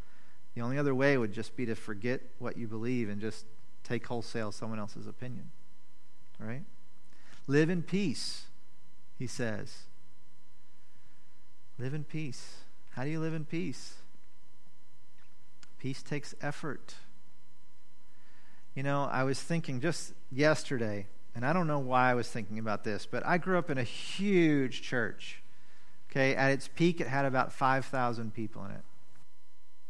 The 0.56 0.62
only 0.62 0.78
other 0.78 0.94
way 0.94 1.18
would 1.18 1.34
just 1.34 1.56
be 1.56 1.66
to 1.66 1.76
forget 1.76 2.22
what 2.40 2.58
you 2.58 2.68
believe 2.68 3.10
and 3.10 3.22
just 3.22 3.46
take 3.84 4.06
wholesale 4.08 4.52
someone 4.52 4.80
else's 4.80 5.08
opinion. 5.08 5.52
Right? 6.40 6.64
Live 7.48 7.70
in 7.70 7.84
peace, 7.84 8.46
he 9.18 9.28
says. 9.28 9.84
Live 11.78 11.94
in 11.94 12.04
peace. 12.04 12.58
How 12.92 13.04
do 13.04 13.10
you 13.10 13.20
live 13.20 13.34
in 13.34 13.46
peace? 13.46 13.96
Peace 15.80 16.04
takes 16.04 16.36
effort. 16.42 16.96
You 18.76 18.84
know, 18.84 19.10
I 19.12 19.24
was 19.24 19.42
thinking 19.42 19.82
just 19.82 20.14
yesterday, 20.32 21.08
and 21.36 21.46
I 21.46 21.54
don't 21.54 21.68
know 21.68 21.80
why 21.80 22.12
I 22.12 22.14
was 22.14 22.28
thinking 22.28 22.60
about 22.60 22.84
this, 22.84 23.06
but 23.06 23.26
I 23.26 23.38
grew 23.38 23.58
up 23.58 23.70
in 23.70 23.78
a 23.78 23.84
huge 23.84 24.82
church. 24.82 25.42
Okay, 26.10 26.36
at 26.36 26.52
its 26.52 26.68
peak, 26.68 27.00
it 27.00 27.08
had 27.08 27.26
about 27.26 27.54
5,000 27.54 28.34
people 28.34 28.66
in 28.66 28.72
it. 28.72 28.84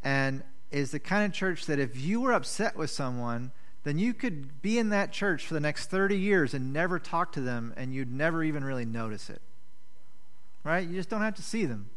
And 0.03 0.43
is 0.69 0.91
the 0.91 0.99
kind 0.99 1.25
of 1.25 1.33
church 1.33 1.65
that 1.65 1.79
if 1.79 1.99
you 1.99 2.21
were 2.21 2.31
upset 2.31 2.77
with 2.77 2.89
someone, 2.89 3.51
then 3.83 3.97
you 3.97 4.13
could 4.13 4.61
be 4.61 4.77
in 4.77 4.89
that 4.89 5.11
church 5.11 5.45
for 5.45 5.53
the 5.55 5.59
next 5.59 5.87
30 5.87 6.17
years 6.17 6.53
and 6.53 6.71
never 6.71 6.99
talk 6.99 7.31
to 7.33 7.41
them, 7.41 7.73
and 7.75 7.93
you'd 7.93 8.11
never 8.11 8.43
even 8.43 8.63
really 8.63 8.85
notice 8.85 9.29
it. 9.29 9.41
Right? 10.63 10.87
You 10.87 10.95
just 10.95 11.09
don't 11.09 11.21
have 11.21 11.35
to 11.35 11.41
see 11.41 11.65
them. 11.65 11.89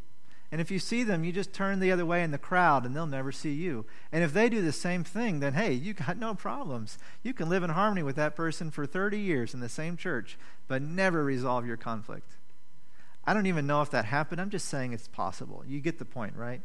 And 0.55 0.61
if 0.61 0.71
you 0.71 0.79
see 0.79 1.03
them, 1.03 1.25
you 1.25 1.33
just 1.33 1.51
turn 1.51 1.81
the 1.81 1.91
other 1.91 2.05
way 2.05 2.23
in 2.23 2.31
the 2.31 2.37
crowd 2.37 2.85
and 2.85 2.95
they'll 2.95 3.05
never 3.05 3.33
see 3.33 3.51
you. 3.51 3.85
And 4.13 4.23
if 4.23 4.31
they 4.31 4.47
do 4.47 4.61
the 4.61 4.71
same 4.71 5.03
thing, 5.03 5.41
then 5.41 5.53
hey, 5.53 5.73
you 5.73 5.93
got 5.93 6.17
no 6.17 6.33
problems. 6.33 6.97
You 7.23 7.33
can 7.33 7.49
live 7.49 7.61
in 7.61 7.71
harmony 7.71 8.03
with 8.03 8.15
that 8.15 8.37
person 8.37 8.71
for 8.71 8.85
30 8.85 9.19
years 9.19 9.53
in 9.53 9.59
the 9.59 9.67
same 9.67 9.97
church, 9.97 10.37
but 10.69 10.81
never 10.81 11.25
resolve 11.25 11.67
your 11.67 11.75
conflict. 11.75 12.37
I 13.25 13.33
don't 13.33 13.47
even 13.47 13.67
know 13.67 13.81
if 13.81 13.91
that 13.91 14.05
happened. 14.05 14.39
I'm 14.39 14.49
just 14.49 14.69
saying 14.69 14.93
it's 14.93 15.09
possible. 15.09 15.61
You 15.67 15.81
get 15.81 15.99
the 15.99 16.05
point, 16.05 16.37
right? 16.37 16.61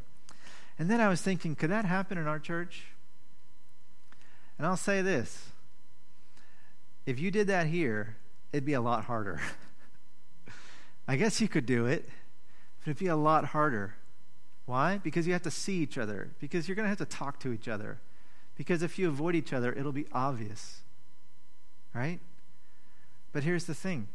And 0.79 0.89
then 0.89 1.01
I 1.01 1.09
was 1.09 1.21
thinking, 1.21 1.57
could 1.57 1.71
that 1.71 1.85
happen 1.85 2.17
in 2.17 2.29
our 2.29 2.39
church? 2.39 2.85
And 4.57 4.69
I'll 4.69 4.77
say 4.77 5.03
this 5.03 5.49
if 7.07 7.19
you 7.19 7.33
did 7.33 7.49
that 7.49 7.67
here, 7.67 8.19
it'd 8.53 8.65
be 8.65 8.75
a 8.75 8.81
lot 8.81 9.07
harder. 9.07 9.41
I 11.09 11.17
guess 11.17 11.41
you 11.41 11.49
could 11.49 11.67
do 11.67 11.87
it 11.87 12.09
it'd 12.83 12.99
be 12.99 13.07
a 13.07 13.17
lot 13.17 13.47
harder. 13.47 13.95
Why? 14.67 14.99
Because 14.99 15.27
you 15.27 15.33
have 15.33 15.43
to 15.43 15.51
see 15.51 15.79
each 15.79 15.99
other, 15.99 16.31
because 16.41 16.69
you're 16.69 16.77
going 16.77 16.85
to 16.85 16.89
have 16.89 16.99
to 16.99 17.05
talk 17.05 17.41
to 17.41 17.53
each 17.53 17.69
other. 17.69 17.99
Because 18.57 18.83
if 18.83 18.99
you 18.99 19.09
avoid 19.09 19.35
each 19.35 19.53
other, 19.53 19.73
it'll 19.73 19.93
be 19.93 20.07
obvious. 20.13 20.81
Right? 21.95 22.21
But 23.33 23.43
here's 23.43 23.65
the 23.65 23.75
thing 23.75 24.09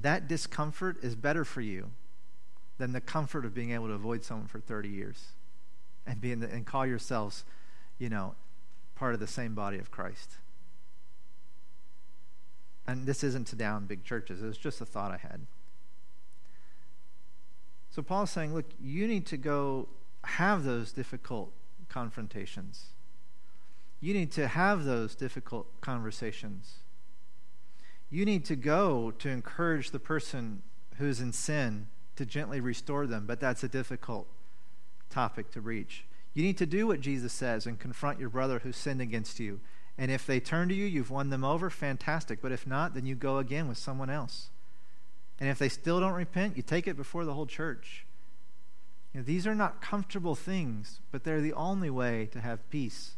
that 0.00 0.28
discomfort 0.28 0.96
is 1.02 1.14
better 1.14 1.44
for 1.44 1.60
you 1.60 1.90
than 2.78 2.92
the 2.92 3.00
comfort 3.00 3.44
of 3.44 3.54
being 3.54 3.72
able 3.72 3.88
to 3.88 3.92
avoid 3.92 4.24
someone 4.24 4.46
for 4.46 4.58
30 4.58 4.88
years 4.88 5.32
and, 6.06 6.20
be 6.20 6.34
the, 6.34 6.48
and 6.48 6.64
call 6.64 6.86
yourselves, 6.86 7.44
you 7.98 8.08
know, 8.08 8.34
part 8.94 9.12
of 9.14 9.20
the 9.20 9.26
same 9.26 9.54
body 9.54 9.78
of 9.78 9.90
Christ. 9.90 10.38
And 12.86 13.06
this 13.06 13.22
isn't 13.22 13.46
to 13.48 13.56
down 13.56 13.86
big 13.86 14.04
churches, 14.04 14.42
it 14.42 14.46
was 14.46 14.58
just 14.58 14.80
a 14.80 14.86
thought 14.86 15.12
I 15.12 15.18
had. 15.18 15.40
So 17.90 18.02
Paul's 18.02 18.30
saying, 18.30 18.54
look, 18.54 18.66
you 18.80 19.06
need 19.06 19.26
to 19.26 19.36
go 19.36 19.88
have 20.24 20.64
those 20.64 20.92
difficult 20.92 21.52
confrontations. 21.88 22.86
You 24.00 24.14
need 24.14 24.32
to 24.32 24.48
have 24.48 24.84
those 24.84 25.14
difficult 25.14 25.66
conversations. 25.80 26.76
You 28.10 28.24
need 28.24 28.44
to 28.46 28.56
go 28.56 29.10
to 29.18 29.28
encourage 29.28 29.90
the 29.90 29.98
person 29.98 30.62
who's 30.96 31.20
in 31.20 31.32
sin 31.32 31.86
to 32.16 32.24
gently 32.24 32.60
restore 32.60 33.06
them, 33.06 33.24
but 33.26 33.40
that's 33.40 33.64
a 33.64 33.68
difficult 33.68 34.26
topic 35.10 35.50
to 35.52 35.60
reach. 35.60 36.04
You 36.34 36.42
need 36.42 36.58
to 36.58 36.66
do 36.66 36.86
what 36.86 37.00
Jesus 37.00 37.32
says 37.32 37.66
and 37.66 37.78
confront 37.78 38.20
your 38.20 38.30
brother 38.30 38.60
who 38.60 38.72
sinned 38.72 39.00
against 39.00 39.40
you. 39.40 39.60
And 39.98 40.10
if 40.10 40.26
they 40.26 40.40
turn 40.40 40.68
to 40.68 40.74
you, 40.74 40.86
you've 40.86 41.10
won 41.10 41.30
them 41.30 41.44
over, 41.44 41.70
fantastic. 41.70 42.40
But 42.40 42.52
if 42.52 42.66
not, 42.66 42.94
then 42.94 43.04
you 43.04 43.14
go 43.14 43.38
again 43.38 43.68
with 43.68 43.78
someone 43.78 44.10
else. 44.10 44.48
And 45.40 45.48
if 45.48 45.58
they 45.58 45.70
still 45.70 46.00
don't 46.00 46.12
repent, 46.12 46.56
you 46.56 46.62
take 46.62 46.86
it 46.86 46.96
before 46.96 47.24
the 47.24 47.32
whole 47.32 47.46
church. 47.46 48.04
You 49.12 49.20
know, 49.20 49.24
these 49.24 49.46
are 49.46 49.54
not 49.54 49.80
comfortable 49.80 50.34
things, 50.34 51.00
but 51.10 51.24
they're 51.24 51.40
the 51.40 51.54
only 51.54 51.90
way 51.90 52.28
to 52.32 52.40
have 52.40 52.68
peace, 52.70 53.12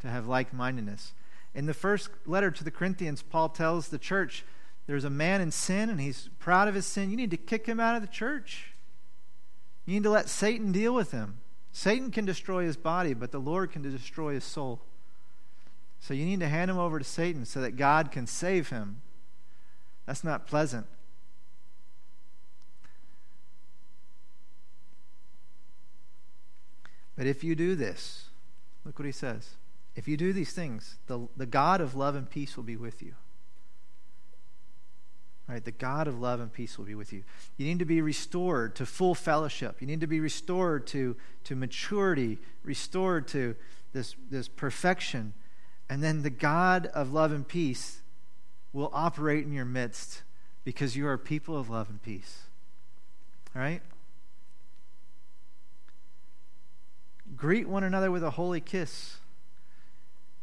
to 0.00 0.08
have 0.08 0.28
like 0.28 0.52
mindedness. 0.52 1.14
In 1.54 1.66
the 1.66 1.74
first 1.74 2.10
letter 2.26 2.50
to 2.50 2.62
the 2.62 2.70
Corinthians, 2.70 3.22
Paul 3.22 3.48
tells 3.48 3.88
the 3.88 3.98
church 3.98 4.44
there's 4.86 5.04
a 5.04 5.10
man 5.10 5.40
in 5.40 5.50
sin 5.50 5.90
and 5.90 6.00
he's 6.00 6.28
proud 6.38 6.68
of 6.68 6.74
his 6.74 6.86
sin. 6.86 7.10
You 7.10 7.16
need 7.16 7.30
to 7.32 7.36
kick 7.36 7.66
him 7.66 7.80
out 7.80 7.96
of 7.96 8.02
the 8.02 8.08
church. 8.08 8.74
You 9.86 9.94
need 9.94 10.02
to 10.04 10.10
let 10.10 10.28
Satan 10.28 10.70
deal 10.70 10.94
with 10.94 11.10
him. 11.10 11.38
Satan 11.72 12.10
can 12.10 12.24
destroy 12.24 12.64
his 12.64 12.76
body, 12.76 13.14
but 13.14 13.32
the 13.32 13.38
Lord 13.38 13.72
can 13.72 13.82
destroy 13.82 14.34
his 14.34 14.44
soul. 14.44 14.80
So 16.00 16.14
you 16.14 16.24
need 16.24 16.40
to 16.40 16.48
hand 16.48 16.70
him 16.70 16.78
over 16.78 16.98
to 16.98 17.04
Satan 17.04 17.44
so 17.44 17.60
that 17.60 17.76
God 17.76 18.12
can 18.12 18.26
save 18.26 18.68
him. 18.68 19.00
That's 20.06 20.22
not 20.22 20.46
pleasant. 20.46 20.86
But 27.16 27.26
if 27.26 27.42
you 27.42 27.54
do 27.54 27.74
this, 27.74 28.28
look 28.84 28.98
what 28.98 29.06
he 29.06 29.12
says. 29.12 29.50
If 29.94 30.06
you 30.06 30.16
do 30.16 30.32
these 30.32 30.52
things, 30.52 30.96
the, 31.06 31.26
the 31.36 31.46
God 31.46 31.80
of 31.80 31.94
love 31.94 32.14
and 32.14 32.28
peace 32.28 32.56
will 32.56 32.64
be 32.64 32.76
with 32.76 33.02
you. 33.02 33.14
Right? 35.48 35.64
The 35.64 35.70
God 35.70 36.08
of 36.08 36.20
love 36.20 36.40
and 36.40 36.52
peace 36.52 36.76
will 36.76 36.84
be 36.84 36.94
with 36.94 37.12
you. 37.12 37.22
You 37.56 37.66
need 37.66 37.78
to 37.78 37.84
be 37.84 38.02
restored 38.02 38.74
to 38.76 38.84
full 38.84 39.14
fellowship. 39.14 39.76
You 39.80 39.86
need 39.86 40.00
to 40.00 40.06
be 40.06 40.20
restored 40.20 40.86
to, 40.88 41.16
to 41.44 41.54
maturity, 41.54 42.38
restored 42.64 43.28
to 43.28 43.54
this, 43.92 44.16
this 44.30 44.48
perfection. 44.48 45.32
And 45.88 46.02
then 46.02 46.22
the 46.22 46.30
God 46.30 46.86
of 46.86 47.12
love 47.12 47.32
and 47.32 47.46
peace 47.46 48.00
will 48.72 48.90
operate 48.92 49.44
in 49.44 49.52
your 49.52 49.64
midst 49.64 50.22
because 50.64 50.96
you 50.96 51.06
are 51.06 51.16
people 51.16 51.56
of 51.56 51.70
love 51.70 51.88
and 51.88 52.02
peace. 52.02 52.40
All 53.54 53.62
right? 53.62 53.80
Greet 57.36 57.68
one 57.68 57.84
another 57.84 58.10
with 58.10 58.24
a 58.24 58.30
holy 58.30 58.60
kiss. 58.60 59.18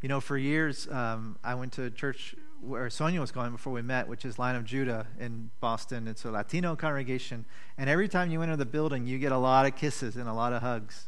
You 0.02 0.10
know, 0.10 0.20
for 0.20 0.38
years, 0.38 0.88
um, 0.90 1.38
I 1.44 1.56
went 1.56 1.72
to 1.74 1.84
a 1.84 1.90
church 1.90 2.36
where 2.62 2.90
Sonia 2.90 3.20
was 3.20 3.32
going 3.32 3.52
before 3.52 3.74
we 3.74 3.82
met, 3.82 4.08
which 4.08 4.26
is 4.26 4.38
Lion 4.38 4.56
of 4.56 4.66
Judah 4.66 5.08
in 5.20 5.50
Boston. 5.60 6.08
It's 6.08 6.24
a 6.26 6.32
Latino 6.32 6.76
congregation. 6.76 7.46
And 7.78 7.90
every 7.90 8.08
time 8.08 8.30
you 8.30 8.42
enter 8.42 8.56
the 8.56 8.66
building, 8.66 9.08
you 9.08 9.18
get 9.18 9.32
a 9.32 9.38
lot 9.38 9.66
of 9.66 9.76
kisses 9.76 10.16
and 10.16 10.30
a 10.30 10.34
lot 10.34 10.54
of 10.54 10.62
hugs. 10.62 11.08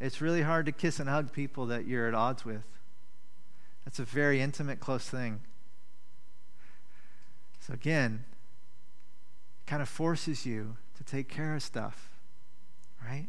It's 0.00 0.20
really 0.20 0.42
hard 0.42 0.66
to 0.66 0.72
kiss 0.72 1.00
and 1.00 1.08
hug 1.08 1.32
people 1.32 1.66
that 1.66 1.86
you're 1.86 2.08
at 2.08 2.14
odds 2.14 2.44
with. 2.44 2.64
That's 3.84 3.98
a 3.98 4.04
very 4.04 4.40
intimate, 4.40 4.80
close 4.80 5.08
thing. 5.08 5.40
So, 7.60 7.72
again, 7.72 8.24
it 9.60 9.70
kind 9.70 9.82
of 9.82 9.88
forces 9.88 10.44
you 10.46 10.76
to 10.96 11.04
take 11.04 11.28
care 11.28 11.54
of 11.54 11.62
stuff, 11.62 12.10
right? 13.02 13.26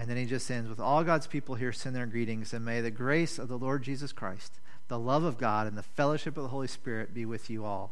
And 0.00 0.08
then 0.08 0.16
he 0.16 0.24
just 0.24 0.50
ends 0.50 0.70
with 0.70 0.80
all 0.80 1.04
God's 1.04 1.26
people 1.26 1.56
here 1.56 1.72
send 1.72 1.94
their 1.94 2.06
greetings, 2.06 2.54
and 2.54 2.64
may 2.64 2.80
the 2.80 2.90
grace 2.90 3.38
of 3.38 3.48
the 3.48 3.58
Lord 3.58 3.82
Jesus 3.82 4.12
Christ, 4.12 4.54
the 4.88 4.98
love 4.98 5.24
of 5.24 5.36
God, 5.36 5.66
and 5.66 5.76
the 5.76 5.82
fellowship 5.82 6.38
of 6.38 6.42
the 6.42 6.48
Holy 6.48 6.68
Spirit 6.68 7.12
be 7.12 7.26
with 7.26 7.50
you 7.50 7.66
all. 7.66 7.90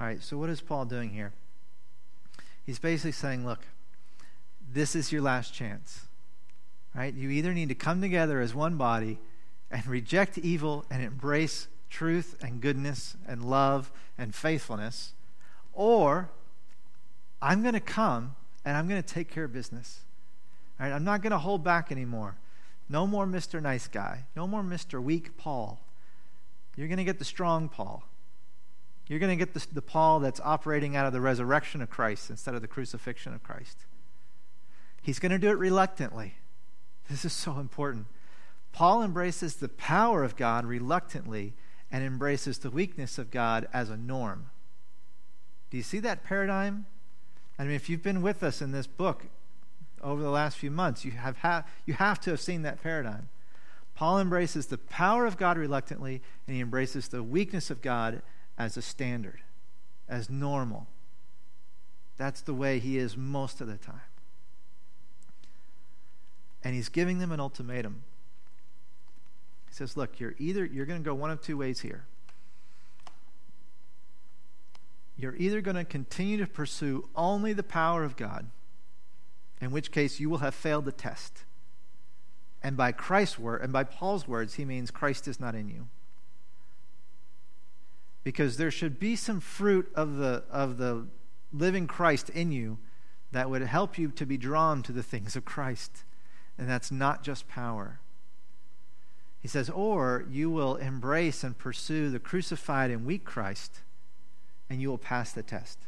All 0.00 0.06
right, 0.06 0.20
so 0.20 0.36
what 0.36 0.50
is 0.50 0.60
Paul 0.60 0.84
doing 0.84 1.10
here? 1.10 1.32
He's 2.66 2.80
basically 2.80 3.12
saying, 3.12 3.46
look, 3.46 3.60
this 4.72 4.96
is 4.96 5.12
your 5.12 5.22
last 5.22 5.54
chance. 5.54 6.06
Right? 6.92 7.14
You 7.14 7.30
either 7.30 7.54
need 7.54 7.68
to 7.68 7.74
come 7.76 8.00
together 8.00 8.40
as 8.40 8.52
one 8.52 8.76
body 8.76 9.18
and 9.70 9.86
reject 9.86 10.38
evil 10.38 10.86
and 10.90 11.04
embrace 11.04 11.68
truth 11.88 12.34
and 12.42 12.60
goodness 12.60 13.16
and 13.28 13.44
love 13.44 13.92
and 14.18 14.34
faithfulness, 14.34 15.12
or 15.72 16.30
I'm 17.40 17.62
going 17.62 17.74
to 17.74 17.80
come 17.80 18.34
and 18.64 18.76
I'm 18.76 18.88
going 18.88 19.00
to 19.00 19.08
take 19.08 19.30
care 19.30 19.44
of 19.44 19.52
business. 19.52 20.00
Right, 20.78 20.92
I'm 20.92 21.04
not 21.04 21.22
going 21.22 21.32
to 21.32 21.38
hold 21.38 21.64
back 21.64 21.90
anymore. 21.90 22.36
No 22.88 23.06
more 23.06 23.26
Mr. 23.26 23.60
Nice 23.60 23.88
Guy. 23.88 24.24
No 24.36 24.46
more 24.46 24.62
Mr. 24.62 25.02
Weak 25.02 25.36
Paul. 25.36 25.80
You're 26.76 26.88
going 26.88 26.98
to 26.98 27.04
get 27.04 27.18
the 27.18 27.24
strong 27.24 27.68
Paul. 27.68 28.04
You're 29.08 29.18
going 29.18 29.36
to 29.36 29.44
get 29.44 29.54
the, 29.54 29.66
the 29.72 29.82
Paul 29.82 30.20
that's 30.20 30.40
operating 30.44 30.94
out 30.94 31.06
of 31.06 31.12
the 31.12 31.20
resurrection 31.20 31.82
of 31.82 31.90
Christ 31.90 32.30
instead 32.30 32.54
of 32.54 32.62
the 32.62 32.68
crucifixion 32.68 33.34
of 33.34 33.42
Christ. 33.42 33.78
He's 35.02 35.18
going 35.18 35.32
to 35.32 35.38
do 35.38 35.48
it 35.48 35.58
reluctantly. 35.58 36.34
This 37.10 37.24
is 37.24 37.32
so 37.32 37.58
important. 37.58 38.06
Paul 38.72 39.02
embraces 39.02 39.56
the 39.56 39.68
power 39.68 40.22
of 40.22 40.36
God 40.36 40.66
reluctantly 40.66 41.54
and 41.90 42.04
embraces 42.04 42.58
the 42.58 42.70
weakness 42.70 43.18
of 43.18 43.30
God 43.30 43.66
as 43.72 43.88
a 43.88 43.96
norm. 43.96 44.50
Do 45.70 45.78
you 45.78 45.82
see 45.82 46.00
that 46.00 46.22
paradigm? 46.22 46.86
I 47.58 47.64
mean, 47.64 47.72
if 47.72 47.88
you've 47.88 48.02
been 48.02 48.22
with 48.22 48.42
us 48.42 48.60
in 48.62 48.72
this 48.72 48.86
book 48.86 49.24
over 50.02 50.22
the 50.22 50.30
last 50.30 50.56
few 50.56 50.70
months, 50.70 51.04
you 51.04 51.12
have, 51.12 51.38
ha- 51.38 51.64
you 51.86 51.94
have 51.94 52.20
to 52.20 52.30
have 52.30 52.40
seen 52.40 52.62
that 52.62 52.82
paradigm. 52.82 53.28
Paul 53.94 54.20
embraces 54.20 54.66
the 54.66 54.78
power 54.78 55.26
of 55.26 55.36
God 55.36 55.58
reluctantly, 55.58 56.22
and 56.46 56.54
he 56.54 56.62
embraces 56.62 57.08
the 57.08 57.22
weakness 57.22 57.70
of 57.70 57.82
God 57.82 58.22
as 58.56 58.76
a 58.76 58.82
standard, 58.82 59.40
as 60.08 60.30
normal. 60.30 60.86
That's 62.16 62.40
the 62.40 62.54
way 62.54 62.78
he 62.78 62.98
is 62.98 63.16
most 63.16 63.60
of 63.60 63.66
the 63.66 63.76
time. 63.76 64.00
And 66.62 66.74
he's 66.74 66.88
giving 66.88 67.18
them 67.18 67.32
an 67.32 67.40
ultimatum. 67.40 68.02
He 69.68 69.74
says, 69.74 69.96
Look, 69.96 70.18
you're 70.20 70.34
either 70.38 70.64
you're 70.64 70.86
going 70.86 71.00
to 71.00 71.04
go 71.04 71.14
one 71.14 71.30
of 71.30 71.40
two 71.40 71.56
ways 71.56 71.80
here. 71.80 72.04
You're 75.16 75.36
either 75.36 75.60
going 75.60 75.76
to 75.76 75.84
continue 75.84 76.36
to 76.38 76.46
pursue 76.46 77.08
only 77.16 77.52
the 77.52 77.64
power 77.64 78.04
of 78.04 78.16
God, 78.16 78.46
in 79.60 79.70
which 79.70 79.90
case 79.90 80.20
you 80.20 80.30
will 80.30 80.38
have 80.38 80.54
failed 80.54 80.84
the 80.84 80.92
test. 80.92 81.44
And 82.62 82.76
by 82.76 82.92
Christ's 82.92 83.38
word, 83.38 83.62
and 83.62 83.72
by 83.72 83.84
Paul's 83.84 84.26
words, 84.26 84.54
he 84.54 84.64
means 84.64 84.90
Christ 84.90 85.28
is 85.28 85.40
not 85.40 85.54
in 85.54 85.68
you. 85.68 85.88
Because 88.24 88.56
there 88.56 88.70
should 88.70 88.98
be 88.98 89.16
some 89.16 89.40
fruit 89.40 89.90
of 89.94 90.16
the, 90.16 90.42
of 90.50 90.76
the 90.76 91.06
living 91.52 91.86
Christ 91.86 92.30
in 92.30 92.52
you 92.52 92.78
that 93.32 93.48
would 93.48 93.62
help 93.62 93.98
you 93.98 94.08
to 94.10 94.26
be 94.26 94.36
drawn 94.36 94.82
to 94.82 94.92
the 94.92 95.02
things 95.02 95.36
of 95.36 95.44
Christ. 95.44 96.04
And 96.58 96.68
that's 96.68 96.90
not 96.90 97.22
just 97.22 97.48
power. 97.48 98.00
He 99.40 99.48
says, 99.48 99.70
or 99.70 100.24
you 100.28 100.50
will 100.50 100.76
embrace 100.76 101.44
and 101.44 101.56
pursue 101.56 102.10
the 102.10 102.18
crucified 102.18 102.90
and 102.90 103.06
weak 103.06 103.24
Christ, 103.24 103.80
and 104.68 104.82
you 104.82 104.88
will 104.88 104.98
pass 104.98 105.32
the 105.32 105.42
test. 105.42 105.78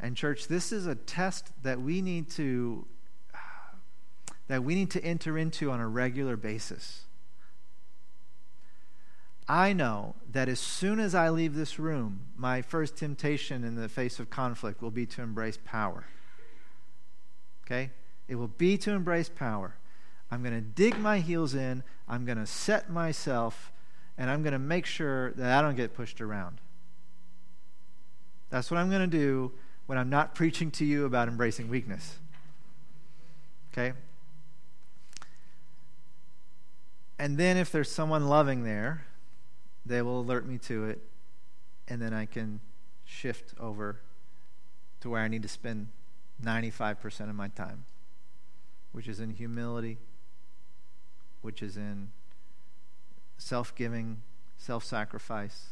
And 0.00 0.16
church, 0.16 0.48
this 0.48 0.72
is 0.72 0.86
a 0.86 0.94
test 0.94 1.50
that 1.62 1.80
we 1.80 2.02
need 2.02 2.30
to 2.30 2.86
that 4.46 4.62
we 4.62 4.74
need 4.74 4.90
to 4.90 5.02
enter 5.02 5.38
into 5.38 5.70
on 5.70 5.80
a 5.80 5.88
regular 5.88 6.36
basis. 6.36 7.04
I 9.48 9.72
know 9.72 10.14
that 10.30 10.48
as 10.48 10.60
soon 10.60 11.00
as 11.00 11.14
I 11.14 11.28
leave 11.30 11.54
this 11.54 11.78
room, 11.78 12.20
my 12.36 12.62
first 12.62 12.96
temptation 12.96 13.64
in 13.64 13.74
the 13.74 13.88
face 13.88 14.18
of 14.18 14.30
conflict 14.30 14.82
will 14.82 14.90
be 14.90 15.06
to 15.06 15.22
embrace 15.22 15.58
power. 15.64 16.04
Okay? 17.64 17.90
It 18.28 18.36
will 18.36 18.48
be 18.48 18.78
to 18.78 18.92
embrace 18.92 19.28
power. 19.28 19.76
I'm 20.30 20.42
going 20.42 20.54
to 20.54 20.60
dig 20.60 20.98
my 20.98 21.20
heels 21.20 21.54
in, 21.54 21.82
I'm 22.08 22.24
going 22.24 22.38
to 22.38 22.46
set 22.46 22.90
myself, 22.90 23.70
and 24.16 24.30
I'm 24.30 24.42
going 24.42 24.52
to 24.52 24.58
make 24.58 24.86
sure 24.86 25.32
that 25.32 25.58
I 25.58 25.62
don't 25.62 25.76
get 25.76 25.94
pushed 25.94 26.20
around. 26.20 26.60
That's 28.50 28.70
what 28.70 28.78
I'm 28.78 28.88
going 28.88 29.08
to 29.08 29.18
do 29.18 29.52
when 29.86 29.98
I'm 29.98 30.10
not 30.10 30.34
preaching 30.34 30.70
to 30.72 30.84
you 30.84 31.04
about 31.04 31.28
embracing 31.28 31.68
weakness. 31.68 32.18
Okay? 33.72 33.92
And 37.18 37.38
then 37.38 37.56
if 37.56 37.70
there's 37.70 37.90
someone 37.90 38.28
loving 38.28 38.64
there, 38.64 39.04
they 39.86 40.02
will 40.02 40.20
alert 40.20 40.46
me 40.46 40.58
to 40.58 40.84
it, 40.86 41.00
and 41.88 42.00
then 42.00 42.14
I 42.14 42.26
can 42.26 42.60
shift 43.04 43.54
over 43.60 44.00
to 45.00 45.10
where 45.10 45.20
I 45.20 45.28
need 45.28 45.42
to 45.42 45.48
spend 45.48 45.88
95% 46.42 47.28
of 47.28 47.34
my 47.34 47.48
time, 47.48 47.84
which 48.92 49.06
is 49.06 49.20
in 49.20 49.30
humility, 49.30 49.98
which 51.42 51.62
is 51.62 51.76
in 51.76 52.08
self 53.36 53.74
giving, 53.74 54.22
self 54.56 54.82
sacrifice, 54.84 55.66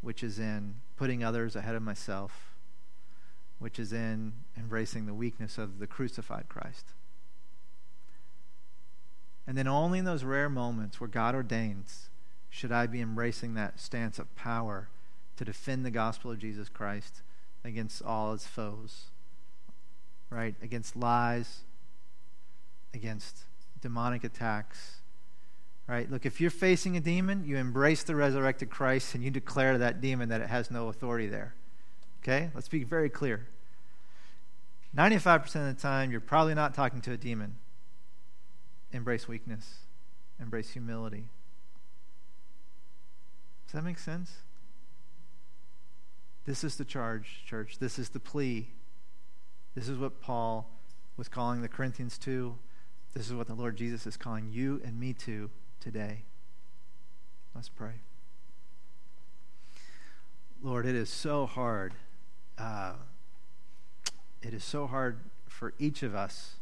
which 0.00 0.22
is 0.22 0.38
in 0.38 0.76
putting 0.96 1.24
others 1.24 1.56
ahead 1.56 1.74
of 1.74 1.82
myself, 1.82 2.47
which 3.58 3.78
is 3.78 3.92
in 3.92 4.32
embracing 4.56 5.06
the 5.06 5.14
weakness 5.14 5.58
of 5.58 5.78
the 5.78 5.86
crucified 5.86 6.48
Christ. 6.48 6.86
And 9.46 9.56
then 9.56 9.66
only 9.66 9.98
in 9.98 10.04
those 10.04 10.24
rare 10.24 10.48
moments 10.48 11.00
where 11.00 11.08
God 11.08 11.34
ordains 11.34 12.10
should 12.50 12.72
I 12.72 12.86
be 12.86 13.00
embracing 13.00 13.54
that 13.54 13.80
stance 13.80 14.18
of 14.18 14.34
power 14.36 14.88
to 15.36 15.44
defend 15.44 15.84
the 15.84 15.90
gospel 15.90 16.30
of 16.30 16.38
Jesus 16.38 16.68
Christ 16.68 17.22
against 17.64 18.02
all 18.02 18.32
its 18.32 18.46
foes, 18.46 19.04
right? 20.30 20.54
Against 20.62 20.96
lies, 20.96 21.60
against 22.94 23.44
demonic 23.80 24.24
attacks, 24.24 24.96
right? 25.86 26.10
Look, 26.10 26.26
if 26.26 26.40
you're 26.40 26.50
facing 26.50 26.96
a 26.96 27.00
demon, 27.00 27.44
you 27.46 27.56
embrace 27.56 28.02
the 28.02 28.16
resurrected 28.16 28.70
Christ 28.70 29.14
and 29.14 29.24
you 29.24 29.30
declare 29.30 29.72
to 29.72 29.78
that 29.78 30.00
demon 30.00 30.28
that 30.28 30.40
it 30.40 30.48
has 30.48 30.70
no 30.70 30.88
authority 30.88 31.26
there. 31.26 31.54
Okay? 32.22 32.50
Let's 32.54 32.68
be 32.68 32.84
very 32.84 33.08
clear. 33.08 33.46
95% 34.96 35.44
of 35.68 35.76
the 35.76 35.80
time, 35.80 36.10
you're 36.10 36.20
probably 36.20 36.54
not 36.54 36.74
talking 36.74 37.00
to 37.02 37.12
a 37.12 37.16
demon 37.16 37.56
embrace 38.90 39.28
weakness, 39.28 39.80
embrace 40.40 40.70
humility. 40.70 41.24
Does 43.66 43.74
that 43.74 43.84
make 43.84 43.98
sense? 43.98 44.32
This 46.46 46.64
is 46.64 46.76
the 46.76 46.86
charge, 46.86 47.42
church. 47.46 47.78
This 47.78 47.98
is 47.98 48.08
the 48.08 48.18
plea. 48.18 48.68
This 49.74 49.88
is 49.88 49.98
what 49.98 50.22
Paul 50.22 50.70
was 51.18 51.28
calling 51.28 51.60
the 51.60 51.68
Corinthians 51.68 52.16
to. 52.18 52.56
This 53.12 53.26
is 53.26 53.34
what 53.34 53.46
the 53.46 53.54
Lord 53.54 53.76
Jesus 53.76 54.06
is 54.06 54.16
calling 54.16 54.48
you 54.50 54.80
and 54.84 54.98
me 54.98 55.12
to 55.12 55.50
today. 55.80 56.22
Let's 57.54 57.68
pray. 57.68 58.00
Lord, 60.62 60.86
it 60.86 60.94
is 60.94 61.10
so 61.10 61.44
hard. 61.44 61.92
Uh, 62.58 62.92
it 64.42 64.52
is 64.52 64.64
so 64.64 64.86
hard 64.86 65.18
for 65.46 65.74
each 65.78 66.02
of 66.02 66.14
us 66.14 66.57